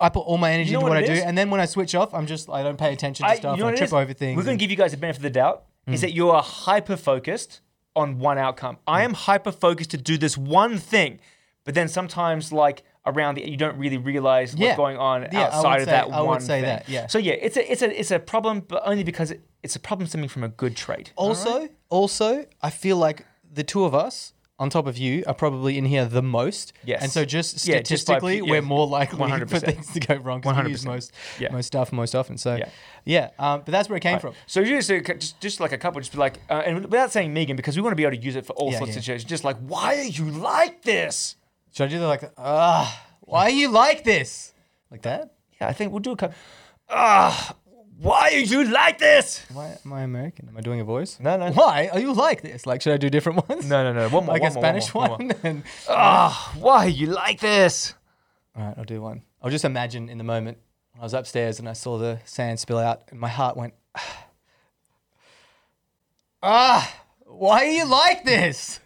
[0.00, 1.24] I put all my energy You know into what what, I it do, is?
[1.24, 3.56] and then when I switch off, I'm just I don't pay attention to I, stuff.
[3.56, 3.94] you know what I it trip is?
[3.94, 4.36] over things.
[4.36, 5.64] We're going to give you guys the benefit of the doubt.
[5.86, 6.02] Is mm.
[6.02, 7.62] that you are hyper focused
[7.96, 8.76] on one outcome.
[8.86, 9.04] I mm.
[9.06, 11.20] am hyper focused to do this one thing,
[11.64, 14.76] but then sometimes like around the you don't really realize what's Yeah.
[14.76, 16.64] going on Yeah, I outside would of say- that I would say thing.
[16.64, 17.06] that, yeah.
[17.06, 19.80] So yeah, it's a it's a it's a problem, but only because it, it's a
[19.80, 21.12] problem stemming from a good trait.
[21.16, 25.78] Also, also, I feel like the two of us, on top of you, are probably
[25.78, 26.72] in here the most.
[26.84, 27.02] Yes.
[27.02, 29.48] And so just Yeah, just by- statistically, yeah, we're more likely 100%.
[29.48, 30.86] for things to go wrong because we use 100%.
[30.86, 31.52] most Yeah.
[31.52, 32.36] most stuff most often.
[32.38, 32.68] So Yeah.
[33.04, 34.34] yeah, um, but that's where it came from.
[34.46, 37.56] So just, just just like a couple, just be like, uh, and without saying Megan,
[37.56, 38.98] because we want to be able to use it for all Yeah, sorts yeah.
[38.98, 39.30] of situations.
[39.30, 41.36] Just like, why are you like this?
[41.72, 44.52] Should I do the like, ah, why are you like this?
[44.90, 45.34] Like that?
[45.60, 46.36] Yeah, I think we'll do a couple.
[46.88, 47.54] Ah,
[48.00, 49.44] why are you like this?
[49.52, 50.48] Why am I American?
[50.48, 51.18] Am I doing a voice?
[51.20, 51.50] No, no.
[51.52, 52.64] Why are you like this?
[52.66, 53.68] Like, should I do different ones?
[53.68, 54.08] No, no, no.
[54.08, 54.34] One more.
[54.34, 55.10] Like one a more, Spanish one.
[55.10, 55.18] one?
[55.26, 55.40] more, one.
[55.44, 57.94] And- Ah, why are you like this?
[58.56, 59.22] All right, I'll do one.
[59.42, 60.58] I'll just imagine in the moment
[60.92, 63.74] when I was upstairs and I saw the sand spill out, and my heart went,
[66.42, 68.80] ah, why are you like this?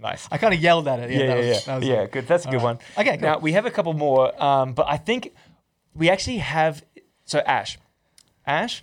[0.00, 0.26] Nice.
[0.32, 1.10] I kind of yelled at it.
[1.10, 1.60] Yeah, that yeah, was- yeah.
[1.66, 2.26] that was yeah, good.
[2.26, 2.78] That's a good one.
[2.98, 3.28] Okay, cool.
[3.28, 5.34] Now we have a couple more, um, but I think
[5.94, 6.82] we actually have.
[7.26, 7.78] So Ash,
[8.46, 8.82] Ash,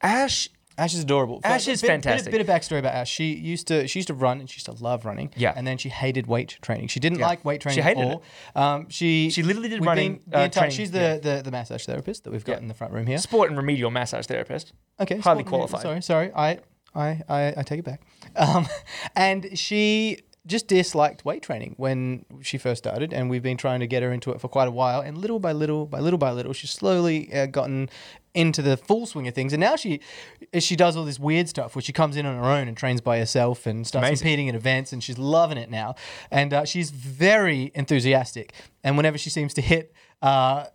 [0.00, 0.48] Ash.
[0.78, 1.38] Ash is adorable.
[1.44, 2.32] Ash is bit- fantastic.
[2.32, 3.10] Bit, bit of backstory about Ash.
[3.10, 5.30] She used to she used to run and she used to love running.
[5.36, 5.52] Yeah.
[5.54, 6.88] And then she hated weight training.
[6.88, 7.26] She didn't Yeah.
[7.26, 8.22] like weight training She hated at all.
[8.56, 11.16] Um, she She literally did running, been the uh, entire- she's the, yeah.
[11.18, 12.58] the the massage therapist that we've got Yeah.
[12.60, 13.18] in the front room here.
[13.18, 14.72] Sport and remedial massage therapist.
[14.98, 15.82] Okay, Highly qualified.
[15.82, 16.32] Sorry, sorry.
[16.34, 16.60] I,
[16.94, 18.00] I, I, I take it back.
[18.36, 18.66] Um,
[19.16, 23.86] and she just disliked weight training when she first started, and we've been trying to
[23.86, 25.00] get her into it for quite a while.
[25.00, 27.88] And little by little, by little by little, she's slowly uh, gotten
[28.34, 29.52] into the full swing of things.
[29.52, 30.00] And now she,
[30.58, 33.00] she does all this weird stuff, where she comes in on her own and trains
[33.00, 34.24] by herself and starts Amazing.
[34.24, 35.94] competing in events, and she's loving it now.
[36.30, 38.52] And uh, she's very enthusiastic.
[38.82, 40.66] And whenever she seems to hit uh,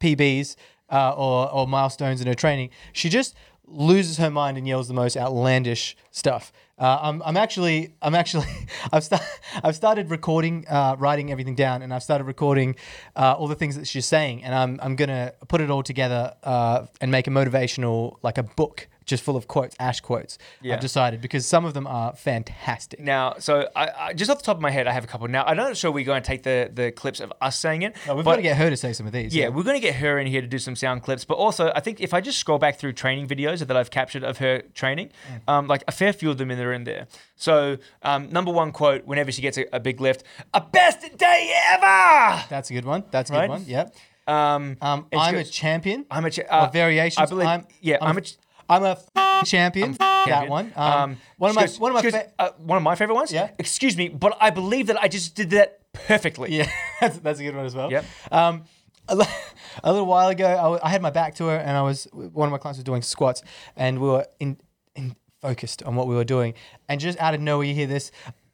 [0.00, 0.54] PBs
[0.90, 3.34] uh, or, or milestones in her training, she just
[3.66, 6.52] loses her mind and yells the most outlandish stuff.
[6.78, 8.46] Uh, I'm, I'm actually, I'm actually,
[8.92, 9.24] I've, sta-
[9.62, 12.76] I've started recording, uh, writing everything down, and I've started recording
[13.16, 16.34] uh, all the things that she's saying, and I'm, I'm gonna put it all together
[16.42, 20.36] uh, and make a motivational, like a book, just full of quotes, Ash quotes.
[20.60, 20.74] Yeah.
[20.74, 23.00] I've decided because some of them are fantastic.
[23.00, 25.28] Now, so I, I just off the top of my head, I have a couple.
[25.28, 27.96] Now, I'm not sure we're going to take the the clips of us saying it.
[28.08, 29.34] Oh, we've got to get her to say some of these.
[29.34, 31.24] Yeah, we're going to get her in here to do some sound clips.
[31.24, 34.24] But also, I think if I just scroll back through training videos that I've captured
[34.24, 35.52] of her training, Mm.
[35.52, 37.06] um, like a fair few of them in there in there.
[37.36, 41.52] So, um, number one quote whenever she gets a, a big lift, a best day
[41.72, 42.44] ever.
[42.48, 43.04] That's a good one.
[43.10, 43.48] That's a good Right?
[43.50, 43.64] one.
[43.66, 43.94] Yep.
[44.26, 46.04] Um, Um, I'm goes- a champion.
[46.10, 47.18] I'm a cha- uh, variations.
[47.24, 47.46] I believe.
[47.46, 48.20] I'm, yeah, I'm, I'm a.
[48.22, 48.36] ch-
[48.68, 49.92] I'm a f- champion.
[49.92, 50.50] that champion.
[50.50, 50.72] one.
[50.76, 53.14] Um, one of my goes- one of my goes, fa- uh, one of my favorite
[53.14, 53.32] ones.
[53.32, 53.50] Yeah.
[53.58, 56.56] Excuse me, but I believe that I just did that perfectly.
[56.56, 57.90] yeah, that's, that's a good one as well.
[57.90, 58.04] Yep.
[58.32, 58.64] Um,
[59.08, 59.24] a,
[59.84, 62.08] a little while ago, I, w- I had my back to her, and I was
[62.12, 63.42] one of my clients was doing squats,
[63.76, 64.58] and we were in,
[64.96, 66.54] in focused on what we were doing,
[66.88, 68.10] and just out of nowhere, you hear this.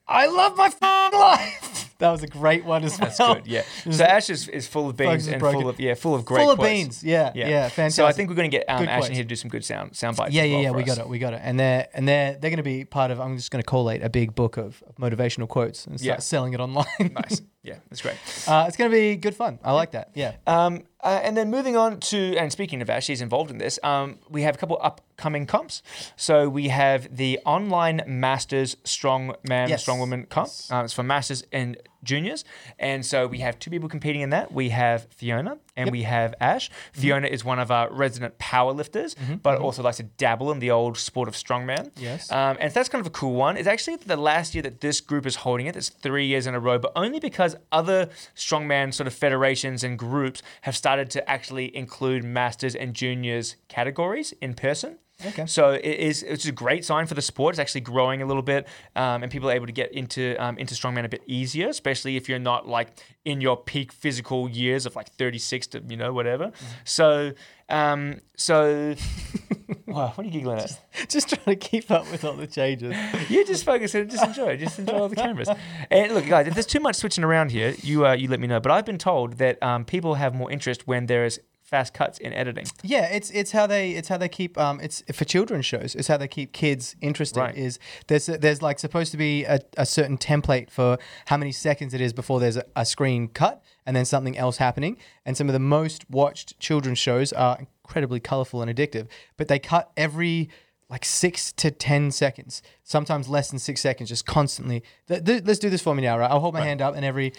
[0.07, 1.92] I love my f- life.
[2.03, 3.09] that was a great one as well.
[3.17, 3.47] That's good.
[3.47, 3.63] Yeah.
[3.93, 5.61] So Ash is, is full of beans and broken.
[5.61, 6.71] full of yeah, full of great Full of quotes.
[6.71, 7.05] beans.
[7.05, 7.93] Yeah, yeah, fantastic.
[7.97, 9.65] So I think we're going to get um, Ash in here to do some good
[9.65, 10.35] sound sound bites.
[10.35, 10.71] Yeah, yeah, well yeah.
[10.73, 10.89] We us.
[10.89, 11.09] got it.
[11.09, 11.41] We got it.
[11.43, 13.21] And they're and they're they're going to be part of.
[13.21, 16.21] I'm just going to collate a big book of, of motivational quotes and start Yeah.
[16.21, 16.85] selling it online.
[16.99, 17.41] Nice.
[17.65, 18.17] Yeah, that's great.
[18.49, 19.61] uh, it's going to be good fun.
[19.63, 20.11] I like that.
[20.17, 20.33] Yeah.
[20.49, 23.79] Um, uh, and then moving on to, and speaking of Ash, she's involved in this.
[23.85, 25.81] Um, we have a couple upcoming comps.
[26.17, 29.83] So we have the online Masters Strong Man, Yes.
[29.83, 30.51] Strong Woman comp.
[30.73, 32.45] Uh, it's for Masters in juniors.
[32.79, 34.53] And so we have two people competing in that.
[34.53, 36.69] We have Fiona and we have Ash.
[36.69, 37.01] Mm-hmm.
[37.01, 40.71] Fiona is one of our resident power lifters, but also likes to dabble in the
[40.71, 41.91] old sport of strongman.
[41.97, 42.31] Yes.
[42.31, 43.57] Um, and so that's kind of a cool one.
[43.57, 45.77] It's actually the last year that this group is holding it.
[45.77, 49.99] It's three years in a row, but only because other strongman sort of federations and
[49.99, 54.99] groups have started to actually include masters and juniors categories in person.
[55.27, 55.47] Okay.
[55.47, 57.55] So it is it's a great sign for the sport.
[57.55, 60.59] It's actually growing a little bit, um, and people are able to get into um,
[60.59, 64.87] into strongman a bit easier, especially if you're not like in your peak physical years
[64.87, 66.53] of like 36 to you know whatever.
[66.85, 67.33] So
[67.69, 68.95] um, so
[69.87, 70.81] wow, what are you giggling at?
[71.09, 72.95] Just trying to keep up with all the changes.
[73.29, 74.57] You just focus and just enjoy.
[74.57, 75.49] Just enjoy all the cameras.
[75.91, 78.47] And look, guys, if there's too much switching around here, you uh, you let me
[78.47, 78.61] know.
[78.61, 81.41] But I've been told that um, people have more interest when there is
[81.73, 82.67] fast cuts in editing.
[82.83, 85.95] Yeah, it's it's how they it's how they keep um it's for children's shows.
[85.95, 87.41] It's how they keep kids interested.
[87.41, 87.57] Right.
[87.57, 91.95] Is there's there's like supposed to be a, a certain template for how many seconds
[91.95, 94.99] it is before there's a, a screen cut and then something else happening.
[95.25, 99.09] And some of the most watched children's shows are incredibly colorful and addictive,
[99.39, 100.51] but they cut every
[100.91, 104.83] like six to ten seconds, sometimes less than six seconds, just constantly.
[105.09, 106.31] Th- th- let's do this for me now, right?
[106.31, 107.33] I'll hold my hand up, and every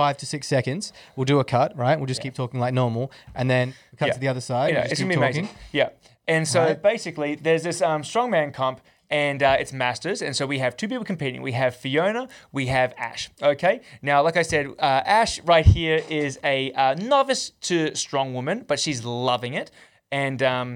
[0.00, 1.96] five to six seconds, we'll do a cut, right?
[1.98, 3.04] We'll just keep talking like normal,
[3.34, 3.66] and then
[3.98, 4.12] cut Yeah.
[4.16, 4.74] to the other side.
[4.74, 5.44] Yeah, it's gonna be talking.
[5.44, 5.48] amazing.
[5.72, 5.88] Yeah,
[6.28, 6.82] and so Right.
[6.92, 8.80] basically, there's this um, strongman comp.
[9.08, 11.40] And uh, it's masters, and so we have two people competing.
[11.40, 13.30] We have Fiona, we have Ash.
[13.40, 18.34] Okay, now like I said, uh, Ash right here is a uh, novice to strong
[18.34, 19.70] woman, but she's loving it.
[20.10, 20.68] And um,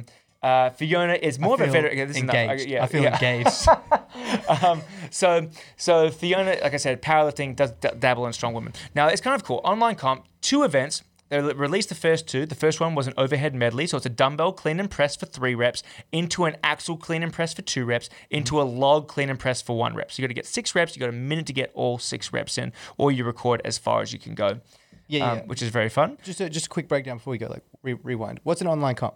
[0.44, 1.92] uh, Fiona is more of a veteran.
[1.94, 2.62] okay, this is engaged.
[2.62, 3.14] Okay, yeah, I feel yeah.
[3.16, 3.66] engaged.
[4.62, 8.72] um, so so Fiona, like I said, powerlifting does d- dabble in strong women.
[8.94, 9.60] Now it's kind of cool.
[9.64, 11.02] Online comp, two events.
[11.28, 12.44] They released the first two.
[12.44, 15.26] The first one was an overhead medley, so it's a dumbbell clean and press for
[15.26, 19.30] three reps, into an axle clean and press for two reps, into a log clean
[19.30, 20.10] and press for one rep.
[20.10, 20.96] So you got to get six reps.
[20.96, 24.02] You got a minute to get all six reps in, or you record as far
[24.02, 24.58] as you can go,
[25.06, 25.44] yeah, um, yeah.
[25.44, 26.18] which is very fun.
[26.24, 27.46] just a, just a quick breakdown before we go.
[27.46, 28.40] Like re- rewind.
[28.42, 29.14] What's an online comp?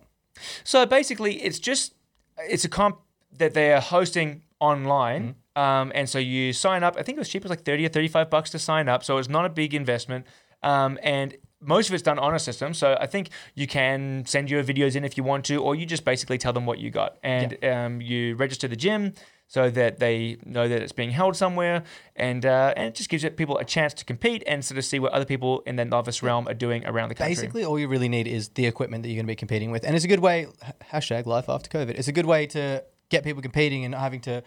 [0.63, 1.95] So basically, it's just
[2.39, 3.01] it's a comp
[3.39, 6.97] that they are hosting online, um, and so you sign up.
[6.99, 9.05] I think it was cheap; it was like thirty or thirty-five bucks to sign up.
[9.05, 10.27] So it's not a big investment,
[10.63, 12.75] um, and most of it's done on a system.
[12.75, 15.87] So I think you can send your videos in if you want to, or you
[15.87, 19.15] just basically tell them what you got, and um, you register the gym.
[19.47, 21.85] So that they know that it's being held somewhere,
[22.17, 24.99] and uh, and it just gives people a chance to compete and sort of see
[24.99, 27.35] what other people in the novice realm are doing around the country.
[27.35, 29.85] Basically, all you really need is the equipment that you're going to be competing with,
[29.85, 30.47] and it's a good way.
[30.91, 31.91] Hashtag life after COVID.
[31.91, 32.83] It's a good way to
[33.17, 34.43] get people competing and not having to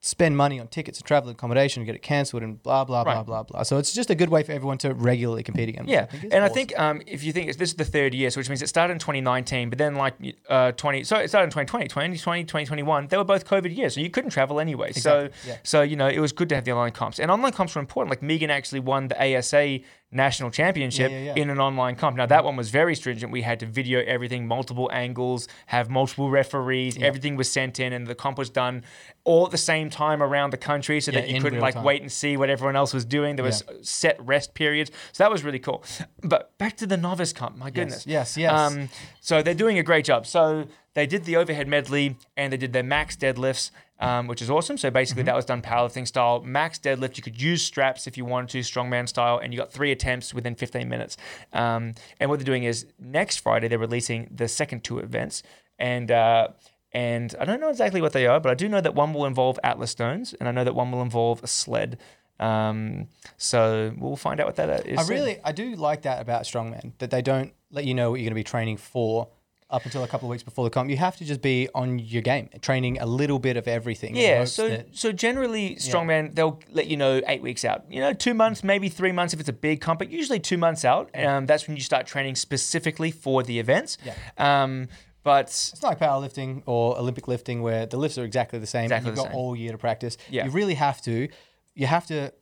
[0.00, 3.14] spend money on tickets and travel accommodation and get it cancelled and blah blah blah
[3.14, 3.26] Right.
[3.26, 3.62] blah blah.
[3.64, 5.84] So it's just a good way for everyone to regularly compete again.
[5.88, 8.30] Yeah, is and I think um, if you think it's, this is the third year,
[8.30, 10.14] so which means it started in 2019, but then like
[10.48, 13.08] uh, 20, so it started in 2020, 2020, 2021.
[13.08, 14.92] They were both COVID years, so you couldn't travel anyway.
[14.92, 15.56] So, yeah.
[15.64, 17.80] so you know, it was good to have the online comps, and online comps were
[17.80, 18.10] important.
[18.10, 19.80] Like Megan actually won the ASA
[20.12, 21.42] national championship Yeah, yeah, yeah.
[21.42, 22.16] in an online comp.
[22.16, 23.32] Now that one was very stringent.
[23.32, 26.96] We had to video everything, multiple angles, have multiple referees.
[27.00, 28.84] Everything was sent in, and the comp was done
[29.24, 31.84] all at the same time around the country, so that you couldn't like time.
[31.84, 33.36] wait and see what everyone else was doing.
[33.36, 35.84] There was set rest periods, so that was really cool.
[36.22, 38.06] But back to the novice comp, my goodness.
[38.06, 38.52] yes, yes.
[38.52, 38.88] Um,
[39.26, 40.24] so they're doing a great job.
[40.24, 44.48] So they did the overhead medley and they did their max deadlifts, um, which is
[44.48, 44.78] awesome.
[44.78, 45.26] So basically, Mm-hmm.
[45.26, 46.42] that was done powerlifting style.
[46.42, 49.72] Max deadlift, you could use straps if you wanted to, strongman style, and you got
[49.72, 51.16] three attempts within 15 minutes.
[51.52, 55.42] Um, and what they're doing is next Friday they're releasing the second two events,
[55.76, 56.48] and uh,
[56.92, 59.26] and I don't know exactly what they are, but I do know that one will
[59.26, 61.98] involve Atlas stones, and I know that one will involve a sled.
[62.38, 63.08] Um,
[63.38, 64.98] so we'll find out what that is.
[64.98, 68.16] I really I do like that about strongman that they don't let you know what
[68.20, 69.28] you're going to be training for
[69.68, 70.88] up until a couple of weeks before the comp.
[70.90, 74.14] You have to just be on your game, training a little bit of everything.
[74.16, 77.84] Yeah, so that- so generally strongman they'll let you know eight weeks out.
[77.90, 80.56] You know, two months, maybe three months if it's a big comp, but usually two
[80.56, 81.10] months out.
[81.16, 83.98] Um, that's when you start training specifically for the events.
[84.04, 84.14] Yeah.
[84.38, 84.88] Um,
[85.24, 88.84] but It's not like powerlifting or Olympic lifting where the lifts are exactly the same.
[88.84, 89.34] Exactly You've got same.
[89.34, 90.16] all year to practice.
[90.30, 90.44] Yeah.
[90.44, 91.28] You really have to.
[91.74, 92.32] You have to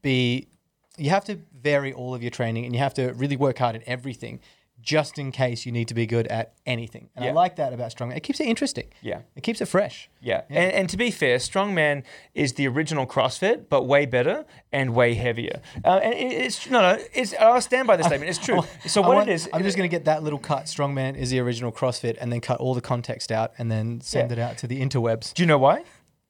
[0.00, 0.48] be.
[0.96, 3.76] You have to vary all of your training, and you have to really work hard
[3.76, 4.40] at everything,
[4.82, 7.08] just in case you need to be good at anything.
[7.16, 8.16] And I like that about strongman.
[8.16, 8.88] It keeps it interesting.
[9.00, 9.20] Yeah.
[9.36, 10.10] It keeps it fresh.
[10.20, 12.02] yeah, And, and to be fair, strongman
[12.34, 15.60] is the original CrossFit, but way better and way heavier.
[15.84, 17.32] Uh, and it, it's no, no, it's.
[17.40, 18.28] I'll stand by the statement.
[18.28, 18.60] It's true.
[18.86, 20.64] So what want- it is, I'm just going to get that little cut.
[20.64, 24.30] Strongman is the original CrossFit, and then cut all the context out, and then send
[24.30, 24.38] Yeah.
[24.38, 25.32] it out to the interwebs.
[25.34, 25.84] Do you know why?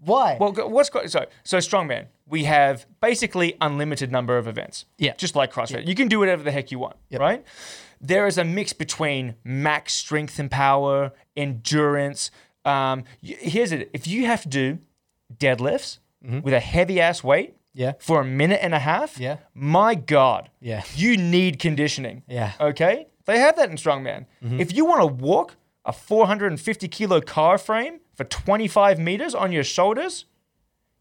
[0.04, 0.36] Why?
[0.40, 2.06] Well, what's so so strongman?
[2.26, 4.84] We have basically unlimited number of events.
[4.98, 5.14] Yeah.
[5.16, 7.20] just like CrossFit, you can do whatever the heck you want, Yep.
[7.20, 7.44] right?
[8.02, 12.30] There is a mix between max strength and power, endurance.
[12.64, 14.78] Um, here's it: if you have to do
[15.36, 16.40] deadlifts Mm-hmm.
[16.42, 17.94] with a heavy ass weight, Yeah.
[17.98, 19.38] for a minute and a half, Yeah.
[19.54, 20.84] my God, Yeah.
[20.94, 22.22] you need conditioning.
[22.28, 22.52] Yeah.
[22.60, 23.06] Okay?
[23.24, 24.26] They have that in strongman.
[24.40, 29.64] If you want to walk a 450 kilo car frame for 25 meters on your
[29.64, 30.26] shoulders,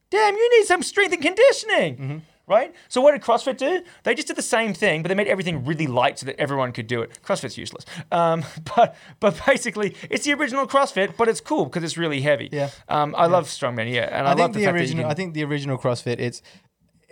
[0.09, 2.23] damn, you need some strength and conditioning.
[2.47, 2.73] Right?
[2.89, 3.81] So what did CrossFit do?
[4.03, 6.71] They just did the same thing, but they made everything really light so that everyone
[6.73, 7.11] could do it.
[7.23, 7.85] CrossFit's useless.
[8.11, 8.43] Um,
[8.75, 12.49] but but basically, it's the original CrossFit, but it's cool because it's really heavy.
[12.51, 12.69] Yeah.
[12.89, 14.09] Um, I love strongman, yeah.
[14.11, 15.03] And I, I, love think the, the, fact original.
[15.03, 16.19] that you I think the original CrossFit.
[16.19, 16.41] It's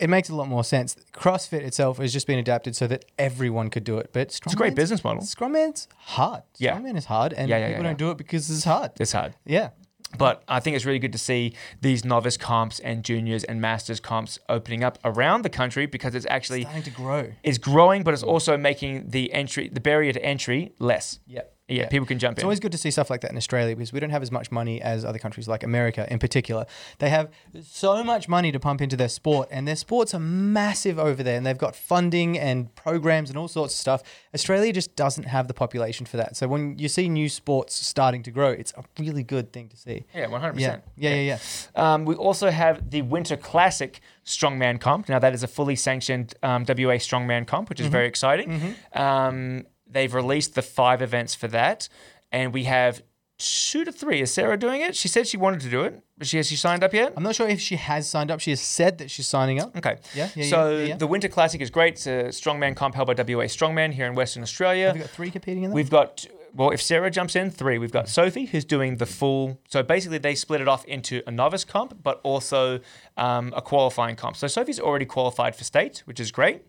[0.00, 0.96] it makes a lot more sense.
[1.12, 4.10] CrossFit itself has just been adapted so that everyone could do it.
[4.12, 5.22] But it's a great business model.
[5.22, 6.42] Strongman's hard.
[6.56, 6.78] Yeah.
[6.78, 8.92] Strongman is hard, and Yeah, yeah, people yeah, don't do it because it's hard.
[8.98, 9.34] it's hard.
[9.44, 9.70] yeah.
[10.18, 14.00] But I think it's really good to see these novice comps and juniors and masters
[14.00, 17.32] comps opening up around the country because it's actually Starting to grow.
[17.42, 21.20] is growing, but it's also making the entry, the barrier to entry, less.
[21.26, 21.54] Yep.
[21.70, 22.46] Yeah, people can jump It's in.
[22.46, 24.50] always good to see stuff like that in Australia because we don't have as much
[24.50, 26.66] money as other countries like America in particular.
[26.98, 27.30] They have
[27.62, 31.36] so much money to pump into their sport and their sports are massive over there
[31.36, 34.02] and they've got funding and programs and all sorts of stuff.
[34.34, 36.36] Australia just doesn't have the population for that.
[36.36, 39.76] So when you see new sports starting to grow, it's a really good thing to
[39.76, 40.04] see.
[40.14, 40.58] yeah, 100%.
[40.58, 41.38] Yeah, yeah, yeah.
[41.76, 45.08] Um, we also have the Winter Classic Strongman Comp.
[45.08, 47.92] Now that is a fully sanctioned um, WA Strongman Comp, which is Mm-hmm.
[47.92, 48.74] very exciting.
[48.94, 51.88] Um, they've released the five events for that,
[52.32, 53.02] and we have
[53.38, 54.20] two to three.
[54.20, 54.94] Is Sarah doing it?
[54.94, 57.14] She said she wanted to do it, but she has she signed up yet?
[57.16, 58.40] I'm not sure if she has signed up.
[58.40, 59.76] She has said that she's signing up.
[59.76, 59.96] Okay.
[60.14, 61.94] Yeah, yeah, so yeah, yeah, the Winter Classic is great.
[61.94, 64.90] It's a strongman comp held by WA Strongman here in Western Australia.
[64.92, 65.74] We've got three competing in that?
[65.74, 67.78] We've got well, if Sarah jumps in, three.
[67.78, 69.60] We've got Sophie who's doing the full.
[69.68, 72.80] So basically, they split it off into a novice comp, but also
[73.16, 74.36] um, a qualifying comp.
[74.36, 76.62] So Sophie's already qualified for state, which is great.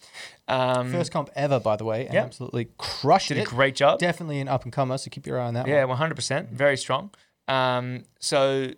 [0.48, 2.24] Um, First comp ever, by the way, and Yeah.
[2.24, 3.42] absolutely crushed did it.
[3.48, 4.00] a great job.
[4.00, 5.70] Definitely an up and comer, so keep your eye on that one.
[5.70, 7.12] Yeah, one hundred percent, very strong.
[7.48, 8.72] Um, so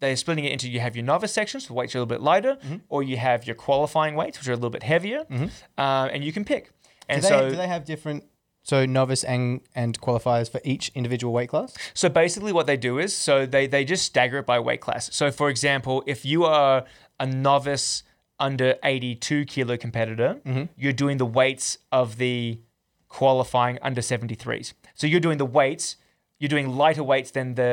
[0.00, 2.22] they're splitting it into you have your novice sections, the weights are a little bit
[2.22, 2.76] lighter, Mm-hmm.
[2.88, 5.24] or you have your qualifying weights, which are a little bit heavier,
[5.78, 6.66] uh, and you can pick.
[6.66, 6.70] Do
[7.16, 8.24] And they, so, do they have different,
[8.70, 11.70] so novice and, and qualifiers for each individual weight class?
[11.94, 15.02] So basically, what they do is so they they just stagger it by weight class.
[15.20, 16.76] So for example, if you are
[17.24, 17.88] a novice
[18.48, 20.64] under 82 kilo competitor, Mm-hmm.
[20.82, 21.68] you're doing the weights
[22.00, 22.36] of the
[23.08, 24.72] qualifying under 73s.
[24.94, 25.96] So you're doing the weights.
[26.38, 27.70] You're doing lighter weights than the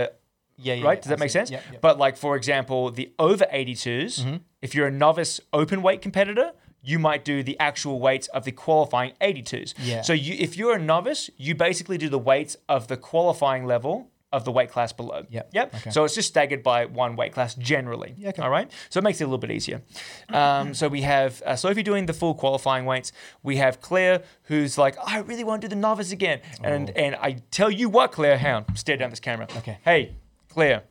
[0.57, 0.85] Yeah, yeah.
[0.87, 0.99] right?
[1.01, 1.49] Does that make sense?
[1.51, 1.63] Yep.
[1.81, 4.37] But like for example, the over 82s, Mm-hmm.
[4.65, 6.51] if you're a novice open weight competitor,
[6.87, 9.73] you might do the actual weights of the qualifying 82s.
[9.77, 10.01] Yeah.
[10.01, 14.09] So you if you're a novice, you basically do the weights of the qualifying level
[14.31, 15.25] of the weight class below.
[15.29, 15.49] Yep.
[15.53, 15.75] Yep.
[15.75, 15.89] Okay.
[15.89, 18.13] So it's just staggered by one weight class generally.
[18.17, 18.41] Yeah, okay.
[18.41, 18.69] All right.
[18.89, 19.81] So it makes it a little bit easier.
[20.29, 23.11] Um, so we have uh, Sophie doing the full qualifying weights.
[23.43, 26.41] We have Claire who's like, I really want to do the novice again.
[26.63, 29.47] And and I tell you what, Claire, on, stare down this camera.
[29.49, 29.57] Oh.
[29.59, 29.77] Okay.
[29.83, 30.15] Hey,
[30.49, 30.83] Claire,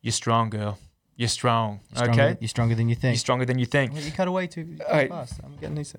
[0.00, 0.78] you're strong, girl.
[1.16, 1.80] You're strong.
[1.94, 2.36] Stronger- okay.
[2.40, 3.14] You're stronger than you think.
[3.14, 3.92] You're stronger than you think.
[3.94, 5.08] Well, you cut away too right.
[5.08, 5.40] fast.
[5.42, 5.94] I'm getting these.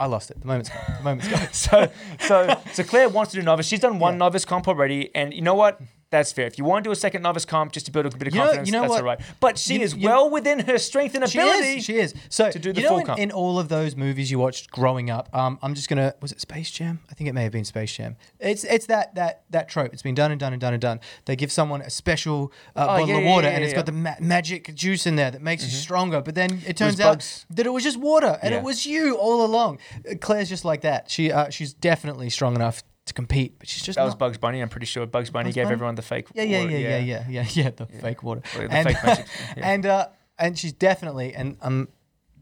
[0.00, 0.40] I lost it.
[0.40, 0.96] The moment's gone.
[0.96, 1.48] The moment's gone.
[1.52, 3.66] so so so Claire wants to do novice.
[3.66, 5.80] She's done one novice comp already, and you know what?
[6.10, 6.46] That's fair.
[6.46, 8.34] If you want to do a second novice comp just to build a bit of
[8.34, 8.98] You know- confidence, you know that's what?
[9.00, 9.20] all right.
[9.38, 11.62] But she You- is you- well within her strength and ability.
[11.62, 11.84] She is.
[11.84, 12.14] She is.
[12.28, 13.18] So to do the you know, full in, comp.
[13.20, 16.14] in all of those movies you watched growing up, um, I'm just gonna.
[16.20, 16.98] Was it Space Jam?
[17.08, 18.16] I think it may have been Space Jam.
[18.40, 19.92] It's it's that that that trope.
[19.92, 20.98] It's been done and done and done and done.
[21.26, 23.76] They give someone a special uh, bottle Oh, yeah, of water, yeah, and it's yeah.
[23.76, 26.20] got the ma- magic juice in there that makes you stronger.
[26.20, 27.46] But then it turns was out Bugs.
[27.50, 28.58] that it was just water, and Yeah.
[28.58, 29.78] it was you all along.
[30.20, 31.08] Claire's just like that.
[31.08, 34.14] She uh, she's definitely strong enough to compete, but she's just that was.
[34.14, 34.60] Bugs Bunny.
[34.60, 35.72] I'm pretty sure Bugs Bunny Bugs gave Bunny?
[35.74, 36.28] everyone the fake.
[36.34, 37.70] Yeah, yeah, water, yeah, yeah, yeah, yeah, yeah.
[37.70, 38.42] The fake water.
[38.56, 39.26] Well, the and, fake magic,
[39.56, 39.70] yeah.
[39.70, 41.88] And uh, and she's definitely, and I'm,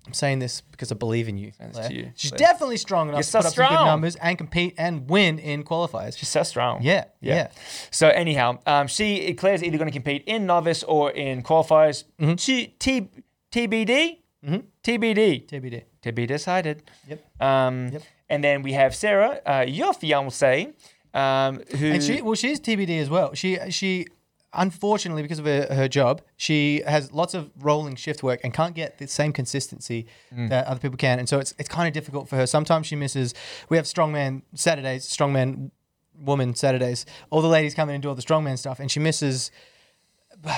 [0.07, 1.53] I'm saying this because I believe in you.
[1.53, 1.89] Thanks Claire.
[1.89, 2.39] to you, She's Claire.
[2.39, 5.39] definitely strong enough You're to so put up some good numbers and compete and win
[5.39, 6.17] in qualifiers.
[6.19, 6.83] She's so strong.
[6.83, 7.49] Yeah, yeah.
[7.91, 12.05] So anyhow, um, she Claire's either going to compete in novice or in qualifiers.
[12.21, 12.37] Mm-hmm.
[12.37, 13.09] She T
[13.53, 14.19] TBD.
[14.85, 15.47] TBD.
[15.49, 15.83] TBD.
[16.03, 16.83] To be decided.
[17.09, 17.43] Yep.
[17.43, 18.03] Um, Yep.
[18.31, 20.73] And then we have Sarah, uh, your fiance,
[21.15, 23.33] um, who And she, well, she's TBD as well.
[23.35, 24.07] She, she,
[24.53, 28.75] unfortunately, because of her, her job, she has lots of rolling shift work and can't
[28.75, 30.51] get the same consistency Mm.
[30.51, 31.19] that other people can.
[31.19, 32.47] And so it's it's kind of difficult for her.
[32.47, 33.35] Sometimes she misses.
[33.71, 35.71] We have strongman Saturdays, strongman
[36.21, 37.07] woman Saturdays.
[37.31, 39.51] All the ladies come in and do all the strongman stuff, and she misses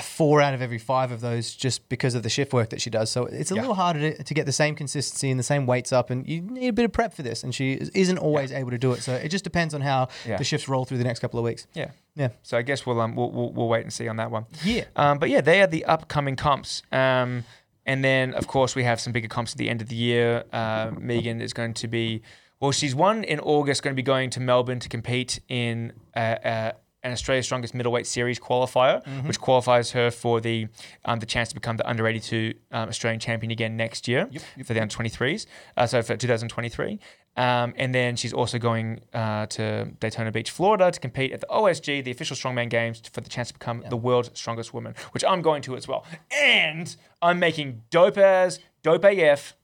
[0.03, 2.89] four out of every five of those just because of the shift work that she
[2.89, 3.09] does.
[3.09, 3.61] So it's a Yeah.
[3.61, 6.41] little harder to, to get the same consistency and the same weights up, and you
[6.41, 7.43] need a bit of prep for this.
[7.43, 9.01] And she is- isn't always able to do it.
[9.01, 10.37] So it just depends on how Yeah.
[10.37, 11.65] the shifts roll through the next couple of weeks.
[11.73, 11.91] yeah.
[12.15, 12.29] Yeah.
[12.43, 14.45] So I guess we'll um we'll, we'll, we'll wait and see on that one.
[14.65, 14.83] Yeah.
[14.97, 16.83] Um, but yeah, they are the upcoming comps.
[16.91, 17.45] Um,
[17.85, 20.43] and then of course we have some bigger comps at the end of the year.
[20.51, 22.21] Uh, Megan is going to be
[22.59, 26.19] well, she's one in August, going to be going to Melbourne to compete in uh,
[26.19, 26.71] uh,
[27.03, 29.27] an Australia's Strongest Middleweight Series qualifier, Mm-hmm.
[29.27, 30.67] which qualifies her for the
[31.05, 34.29] um, the chance to become the under 82 um, Australian champion again next year
[34.65, 35.45] for the under 23s.
[35.77, 36.99] Uh, so for 2023.
[37.37, 41.47] Um, and then she's also going uh, to Daytona Beach, Florida, to compete at the
[41.47, 45.23] OSG, the official strongman games, for the chance to become the world's strongest woman, which
[45.23, 46.05] I'm going to as well.
[46.37, 49.55] And I'm making dope as dope AF,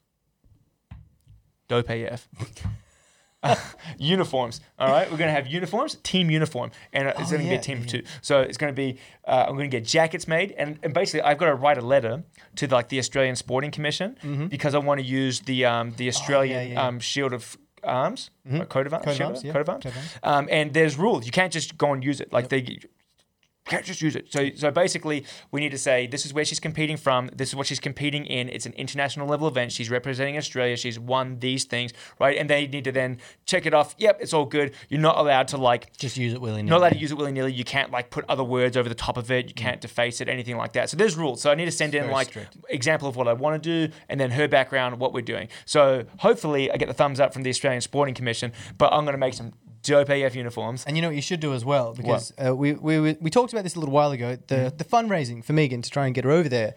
[1.67, 2.29] dope AF.
[3.97, 4.61] uniforms.
[4.79, 7.59] All right, we're gonna have uniforms, team uniform, and uh, it's Oh, gonna be a
[7.59, 8.03] team yeah, of two.
[8.21, 8.97] So it's gonna be.
[9.25, 12.23] Uh, I'm gonna get jackets made, and, and basically I've got to write a letter
[12.57, 16.27] to like the Australian Sporting Commission because I want to use the um, the Australian
[16.59, 16.71] Mm-hmm.
[16.71, 16.87] Oh, yeah, yeah.
[16.87, 19.51] Um, Shield of Arms, or coat of arms, Coat of arms, yeah.
[19.53, 19.83] coat of arms.
[19.83, 20.13] Coat of arms.
[20.23, 21.25] Um, and there's rules.
[21.25, 22.31] You can't just go and use it.
[22.33, 22.79] Like they.
[23.67, 24.31] Can't just use it.
[24.31, 27.29] So, so basically, we need to say this is where she's competing from.
[27.33, 28.49] This is what she's competing in.
[28.49, 29.71] It's an international level event.
[29.71, 30.77] She's representing Australia.
[30.77, 32.37] She's won these things, right?
[32.37, 33.95] And they need to then check it off.
[33.97, 34.73] Yep, it's all good.
[34.89, 36.69] You're not allowed to like Just use it willy nilly.
[36.69, 37.53] not allowed to use it willy nilly.
[37.53, 39.47] You can't like put other words over the top of it.
[39.47, 39.57] You mm.
[39.57, 40.89] can't deface it, anything like that.
[40.89, 41.41] So there's rules.
[41.41, 42.57] So I need to send in like strict.
[42.69, 45.49] example of what I want to do, and then her background, what we're doing.
[45.65, 48.53] So hopefully I get the thumbs up from the Australian Sporting Commission.
[48.77, 49.53] But I'm going to make some
[50.09, 50.83] AF uniforms.
[50.85, 53.29] And you know what you should do as well because uh, we, we we we
[53.29, 54.37] talked about this a little while ago.
[54.47, 56.75] The the fundraising for Megan to try and get her over there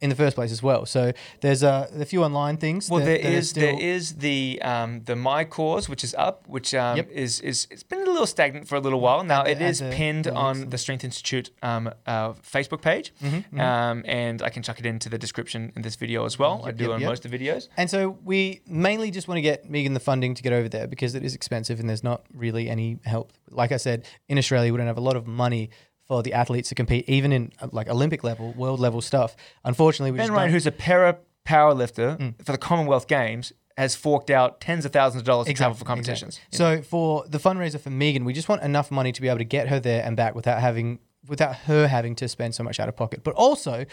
[0.00, 0.84] in the first place as well.
[0.84, 2.90] So there's uh, a few online things.
[2.90, 6.14] Well, that, there that is still- there is the um, the my cause which is
[6.18, 7.10] up, which um, Yep.
[7.10, 9.42] is is it's been a little stagnant for a little while now.
[9.42, 14.42] It is pinned the on the Strength Institute um, uh, Facebook page, Mm-hmm, Um, and
[14.42, 16.62] I can chuck it into the description in this video as well.
[16.64, 17.08] I do yep, on yep.
[17.10, 17.68] most of the videos.
[17.76, 20.86] And so we mainly just want to get Megan the funding to get over there
[20.86, 23.32] because it is expensive and there's not really any help.
[23.50, 25.70] Like I said, in Australia, we don't have a lot of money
[26.08, 29.34] for the athletes to compete, even in uh, like Olympic level, world level stuff.
[29.64, 32.44] Unfortunately, we Ben just Ryan, who's a para powerlifter Mm.
[32.44, 35.84] for the Commonwealth Games, has forked out tens of thousands of dollars to travel for
[35.84, 36.40] competitions.
[36.50, 36.82] exactly.
[36.82, 39.44] So for the fundraiser for Megan, we just want enough money to be able to
[39.44, 40.98] get her there and back without having
[41.28, 43.24] without her having to spend so much out of pocket.
[43.24, 43.84] But also,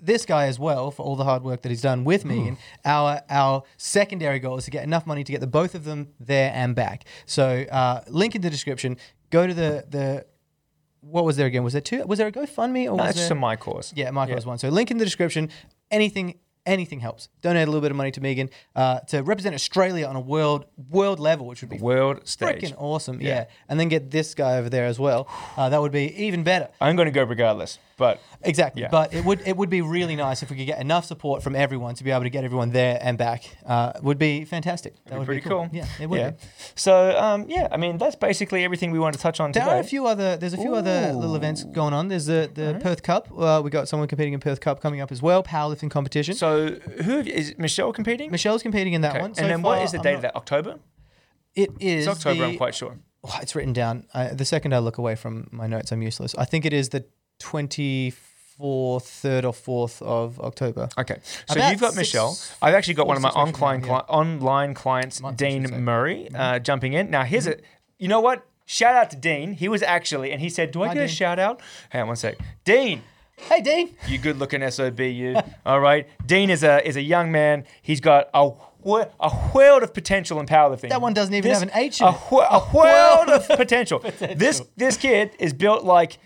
[0.00, 2.56] this guy as well for all the hard work that he's done with Megan.
[2.84, 6.08] Our our secondary goal is to get enough money to get the both of them
[6.20, 7.04] there and back.
[7.26, 8.96] So uh, link in the description.
[9.30, 10.26] Go to the the
[11.10, 11.62] what was there again?
[11.64, 12.04] Was there two?
[12.06, 13.22] Was there a GoFundMe or was That's there?
[13.22, 13.92] just a my cause.
[13.96, 14.58] Yeah, my cause one.
[14.58, 15.50] So link in the description.
[15.90, 17.28] Anything, anything helps.
[17.42, 20.66] Donate a little bit of money to Megan uh, to represent Australia on a world
[20.90, 22.60] world level, which would be World stage.
[22.62, 23.20] freaking awesome.
[23.20, 23.28] Yeah.
[23.28, 23.44] Yeah.
[23.68, 25.28] and then get this guy over there as well.
[25.56, 26.68] Uh, that would be even better.
[26.80, 28.82] I'm going to go regardless, but Exactly.
[28.82, 28.88] Yeah.
[28.90, 31.56] But it would it would be really nice if we could get enough support from
[31.56, 33.44] everyone to be able to get everyone there and back.
[33.64, 34.94] Uh, would be fantastic.
[34.94, 35.68] That That'd would be pretty cool.
[35.72, 36.18] Yeah, it would.
[36.20, 36.30] Yeah.
[36.30, 36.36] Be.
[36.74, 39.76] So um, yeah, I mean that's basically everything we want to touch on There today.
[39.76, 40.36] are a few other.
[40.36, 42.08] There's a few other little events going on.
[42.08, 43.28] There's the the Perth Cup.
[43.36, 45.42] Uh, we got someone competing in Perth Cup coming up as well.
[45.42, 46.34] Powerlifting competition.
[46.34, 46.74] so
[47.04, 48.30] who is Michelle competing?
[48.30, 49.22] Michelle's competing in that Okay.
[49.22, 49.32] one.
[49.38, 50.36] and then what far, is the date not- of that?
[50.36, 50.78] October.
[51.54, 52.40] It is It's October.
[52.40, 52.98] the- I'm quite sure.
[53.24, 54.04] Oh, it's written down.
[54.14, 56.34] I, the second I look away from my notes, I'm useless.
[56.36, 57.06] I think it is the
[57.38, 58.14] 24th,
[58.58, 60.88] 3rd or 4th of October.
[60.98, 62.38] Okay, so About you've got six- Michelle.
[62.62, 65.46] I've actually got one of my six weeks from online cli- online clients, Months, I
[65.46, 65.74] should Dean say.
[65.74, 65.84] Mm-hmm.
[65.84, 67.10] Murray, uh, jumping in.
[67.10, 67.56] Now here's a,
[67.98, 68.46] you know what?
[68.68, 69.52] Shout out to Dean.
[69.52, 71.14] He was actually, and he said, "Do I Hi, get a Dean.
[71.14, 71.60] shout out?"
[71.90, 73.02] Hang on one sec, Dean.
[73.36, 73.94] Hey, Dean.
[74.08, 75.36] You good looking sob, you.
[75.66, 77.64] All right, Dean is a is a young man.
[77.82, 78.50] He's got a
[78.84, 80.88] wh- a world of potential in powerlifting.
[80.88, 82.16] That one doesn't even have an H in a, it.
[82.16, 84.00] wh- a world of potential.
[84.34, 86.18] This this kid is built like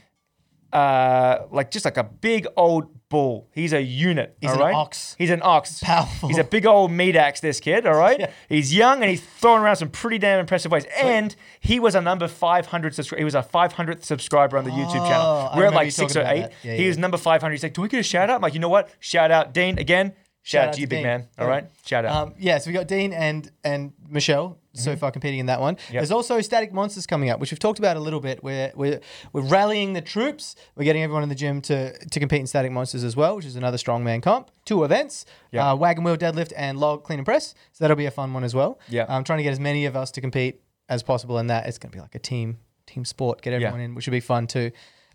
[0.73, 3.49] uh like just like a big old bull.
[3.53, 4.37] He's a unit.
[4.41, 4.75] He's all an right?
[4.75, 5.17] ox.
[5.19, 5.81] He's an ox.
[5.83, 6.29] Powerful.
[6.29, 7.41] He's a big old meat axe.
[7.41, 7.85] This kid.
[7.87, 8.31] All right.
[8.49, 10.85] He's young and he's throwing around some pretty damn impressive ways.
[10.97, 13.19] And he was a number 500 subscriber.
[13.19, 15.51] He was a 500th subscriber on the YouTube Oh, channel.
[15.57, 16.51] We're at like six or eight.
[16.63, 16.89] Yeah, he yeah.
[16.89, 17.53] was number 500.
[17.53, 18.37] He's like, do we get a shout out?
[18.37, 18.91] I'm like, you know what?
[19.01, 20.13] Shout out, Dean again.
[20.43, 21.27] Shout, out to you, big man.
[21.37, 21.51] All Yeah.
[21.51, 21.65] right.
[21.85, 22.15] Shout out.
[22.29, 25.77] Um, yeah, so we got Dean and and Michelle so far competing in that one.
[25.91, 28.43] There's also Static Monsters coming up, which we've talked about a little bit.
[28.45, 29.01] We're, we're,
[29.33, 30.55] we're rallying the troops.
[30.77, 33.47] We're getting everyone in the gym to, to compete in Static Monsters as well, which
[33.47, 34.51] is another strongman comp.
[34.65, 35.71] Two events, Yeah.
[35.73, 37.55] uh, wagon wheel deadlift and log clean and press.
[37.73, 38.79] So that'll be a fun one as well.
[38.89, 39.07] Yeah.
[39.09, 41.67] I'm trying to get as many of us to compete as possible in that.
[41.67, 43.41] It's going to be like a team team sport.
[43.43, 44.71] Get everyone in, which would be fun too.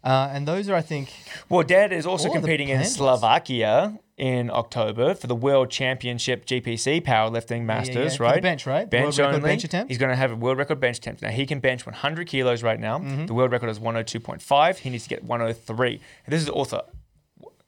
[0.06, 1.12] Uh, and those are, I think,
[1.49, 2.86] Well, Dad is also competing in.
[2.86, 8.41] Slovakia in October for the World Championship GPC powerlifting Masters, For the right?
[8.41, 8.89] bench, right?
[8.89, 9.49] Bench World record only.
[9.49, 9.89] bench attempt?
[9.89, 11.22] He's going to have a world record bench attempt.
[11.22, 12.99] Now he can bench 100 kilos right now.
[12.99, 13.26] Mm-hmm.
[13.26, 14.78] The world record is 102.5.
[14.78, 15.99] He needs to get 103.
[16.26, 16.86] And this is also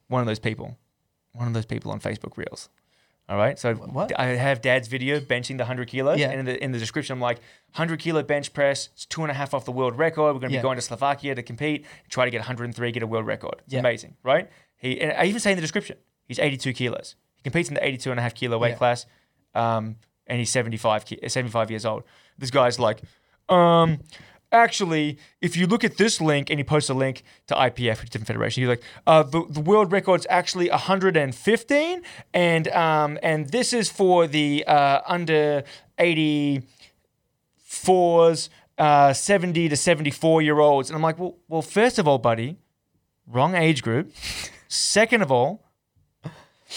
[0.08, 0.78] one of those people,
[1.34, 2.70] one of those people on Facebook Reels.
[3.30, 4.18] All right, so What?
[4.18, 6.30] I have Dad's video benching the 100 kilos, Yeah.
[6.30, 7.40] and in the, in the description, I'm like,
[7.74, 10.34] 100 kilo bench press, it's two and a half off the world record.
[10.34, 10.62] We're going to Yeah.
[10.62, 13.56] be going to Slovakia to compete, try to get 103, get a world record.
[13.66, 13.82] It's Yeah.
[13.82, 14.50] amazing, right?
[14.78, 17.16] He, and I even say in the description, he's 82 kilos.
[17.36, 18.76] He competes in the 82 and a half kilo weight Yeah.
[18.76, 19.06] class,
[19.54, 22.04] um, and he's 75, 75 years old.
[22.38, 23.02] This guy's like,
[23.50, 24.00] um,
[24.52, 28.04] actually, if you look at this link and you post a link to IPF, which
[28.04, 32.02] is different federation, you're like, uh, the, the world record's actually 115,
[32.34, 35.64] and um, and this is for the uh, under
[36.00, 36.64] 84s,
[38.78, 40.90] uh, 70 to 74 year olds.
[40.90, 42.58] And I'm like, well, well, first of all, buddy,
[43.26, 44.14] wrong age group.
[44.70, 45.64] Second of all,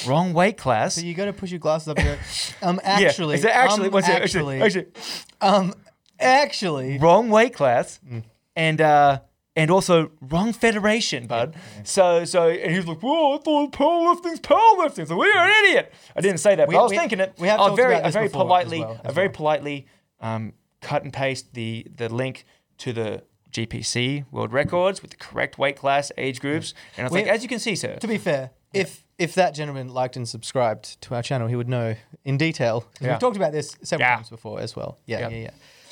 [0.07, 0.95] wrong weight class.
[0.95, 2.19] So you got to push your glasses up here.
[2.63, 3.39] Um, actually, yeah.
[3.39, 3.87] Is it actually?
[3.87, 4.13] um, what's it?
[4.13, 4.93] actually, Actually, actually,
[5.41, 5.75] um,
[6.21, 8.23] actually, wrong weight class, Mm.
[8.57, 9.21] and uh,
[9.57, 11.55] and also wrong federation, bud.
[11.85, 15.93] So so and he was like, "Whoa, I thought powerlifting's powerlifting." So you're an idiot.
[16.17, 17.35] I didn't say that, but We- I was we- thinking it.
[17.39, 19.15] we have I talked very, about I this very before as politely, well, I as
[19.15, 19.35] very well.
[19.35, 19.87] politely
[20.21, 22.45] um, cut and paste the the link
[22.79, 27.13] to the GPC world records with the correct weight class, age groups, and I was
[27.13, 27.97] We- like, as you can see, sir.
[27.97, 31.69] to be fair, if if that gentleman liked and subscribed to our channel, he would
[31.69, 31.95] know
[32.25, 32.81] in detail.
[32.83, 33.11] 'cause Yeah.
[33.11, 34.15] We've talked about this several Yeah.
[34.17, 34.97] times before as well.
[35.05, 35.29] Yeah, Yeah.
[35.29, 35.51] yeah, yeah.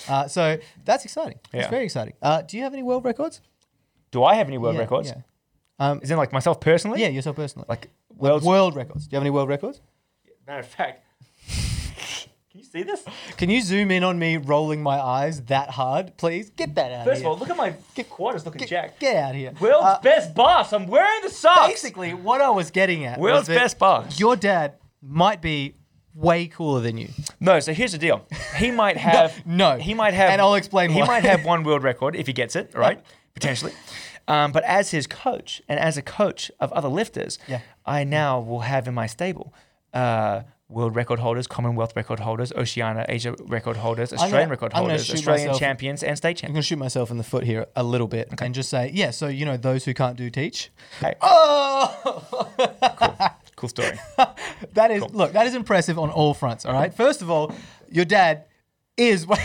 [0.08, 1.38] Uh, so that's exciting.
[1.52, 1.70] It's Yeah.
[1.70, 2.14] very exciting.
[2.22, 3.40] Uh, do you have any world records?
[4.10, 5.08] Do I have any world Yeah, records?
[5.10, 5.22] Yeah.
[5.78, 7.00] Um, Is it like myself personally?
[7.02, 7.66] yeah, yourself personally.
[7.68, 8.74] Like world world.
[8.74, 9.06] records.
[9.06, 9.80] Do you have any world records?
[10.46, 11.04] Matter of fact,
[12.50, 13.04] can you see this?
[13.36, 16.50] Can you zoom in on me rolling my eyes that hard, please?
[16.50, 17.28] Get that out First of here.
[17.30, 17.74] all, look at my
[18.08, 18.98] quarters looking get, jacked.
[19.00, 19.52] get out of here.
[19.60, 20.72] World's Uh, best boss.
[20.72, 21.68] I'm wearing the socks.
[21.68, 23.18] basically, what I was getting at.
[23.20, 24.18] was World's that best boss.
[24.18, 25.74] Your dad might be
[26.14, 27.08] way cooler than you.
[27.40, 28.26] No, so here's the deal.
[28.56, 29.76] He might have no.
[29.78, 31.06] He might have And I'll explain He why.
[31.06, 33.00] might have one world record if he gets it, right?
[33.34, 33.72] Potentially.
[34.26, 37.60] Um, but as his coach and as a coach of other lifters, Yeah.
[37.86, 39.54] I now will have in my stable
[39.94, 45.08] uh, world record holders, Commonwealth record holders, Oceania, Asia record holders, Australian gonna- record holders,
[45.10, 46.50] Australian myself- champions, and state champions.
[46.50, 48.90] I'm going to shoot myself in the foot here a little bit and just say,
[48.92, 50.70] yeah, so, you know, those who can't do teach.
[51.00, 52.26] Hey, Oh!
[52.58, 53.98] cool story.
[54.74, 56.94] that is, look, that is impressive on all fronts, all right?
[56.94, 57.52] First of all,
[57.90, 58.44] your dad
[58.96, 59.26] is.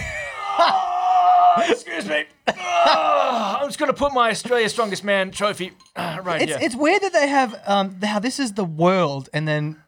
[1.70, 2.26] Excuse me.
[2.48, 6.60] Ah, I'm just going to put my Australia's Strongest Man trophy ah, right It's, here.
[6.62, 9.82] it's weird that they have, um, how this is the world and then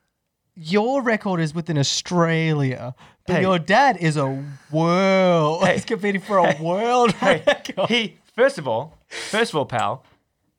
[0.56, 2.96] your record is within Australia,
[3.28, 3.42] but Hey.
[3.42, 5.68] your dad is a world.
[5.74, 7.90] He's competing for a world record.
[7.90, 10.04] he, first of all, first of all, pal,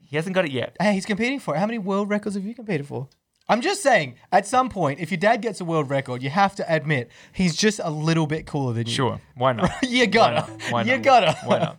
[0.00, 0.76] he hasn't got it yet.
[0.80, 1.58] Hey, he's competing for it.
[1.58, 3.08] How many world records have you competed for?
[3.48, 6.56] I'm just saying, at some point, if your dad gets a world record, you have
[6.56, 8.92] to admit he's just a little bit cooler than you.
[8.92, 9.70] Sure, why not?
[9.82, 10.42] You gotta.
[10.70, 10.86] Why not?
[10.86, 11.32] You gotta.
[11.44, 11.76] Why not?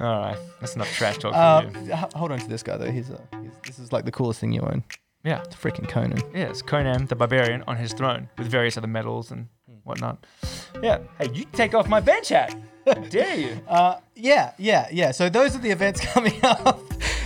[0.00, 1.38] All right, that's enough trash talk for
[1.78, 1.92] Um, you.
[1.92, 2.90] h- hold on to this guy though.
[2.90, 4.84] He's, a, he's this is like the coolest thing you own.
[5.24, 6.22] Yeah, Freaking Conan.
[6.32, 9.48] Yeah, it's Conan the Barbarian on his throne with various other medals and
[9.82, 10.24] whatnot.
[10.80, 12.54] Yeah, hey, you take off my bench hat.
[12.86, 13.60] How dare you?
[13.68, 15.10] Uh, yeah, yeah, yeah.
[15.10, 16.80] So those are the events coming up.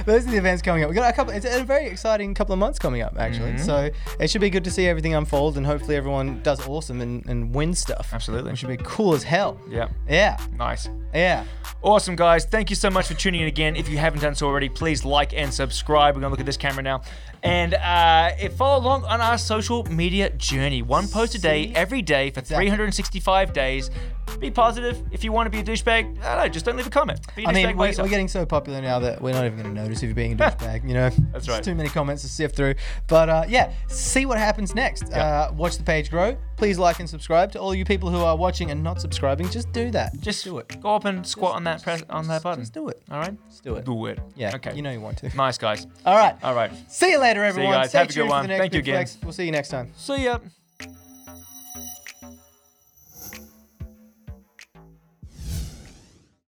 [0.05, 0.89] Those are the events coming up.
[0.91, 1.33] We got a couple.
[1.33, 3.53] It's a very exciting couple of months coming up, actually.
[3.53, 3.65] Mm-hmm.
[3.65, 3.91] So
[4.21, 7.55] it should be good to see everything unfold, and hopefully everyone does awesome and, and
[7.55, 8.11] wins stuff.
[8.13, 8.53] Absolutely.
[8.53, 9.61] It should be cool as hell.
[9.69, 10.89] Yeah, Yeah, nice.
[11.15, 11.45] yeah.
[11.83, 12.45] Awesome, guys.
[12.45, 13.75] Thank you so much for tuning in again.
[13.75, 16.15] If you haven't done so already, please like and subscribe.
[16.15, 17.03] We're going to look at this camera now.
[17.43, 20.83] And uh, follow along on our social media journey.
[20.83, 23.91] One post a day, every day for 365 days.
[24.39, 25.03] Be positive.
[25.11, 27.21] If you want to be a douchebag, I don't know, just don't leave a comment.
[27.35, 29.75] Be a I mean, we, we're getting so popular now that we're not even going
[29.75, 30.87] to notice if you're being a douchebag.
[30.89, 31.63] You know, That's It's right.
[31.63, 32.75] Too many comments to sift through.
[33.09, 35.05] But uh, yeah, see what happens next.
[35.11, 35.49] Yeah.
[35.51, 36.37] Uh, watch the page grow.
[36.57, 39.49] Please like and subscribe to all you people who are watching and not subscribing.
[39.49, 40.19] Just do that.
[40.21, 40.81] just do it.
[40.81, 42.63] Go up and squat on that press on that button.
[42.63, 43.03] Just do it.
[43.11, 43.37] All right?
[43.49, 43.85] Just do it.
[43.85, 44.21] Do it.
[44.37, 44.55] Yeah.
[44.55, 44.75] Okay.
[44.75, 45.37] You know you want to.
[45.37, 45.87] Nice, guys.
[46.07, 46.37] All right.
[46.43, 46.71] All right.
[46.91, 47.73] See you later, everyone.
[47.73, 47.91] guys.
[47.91, 48.47] Stay Have a good one.
[48.47, 48.97] Thank you again.
[48.97, 49.19] Flex.
[49.23, 49.93] We'll see you next time.
[49.97, 50.39] See ya.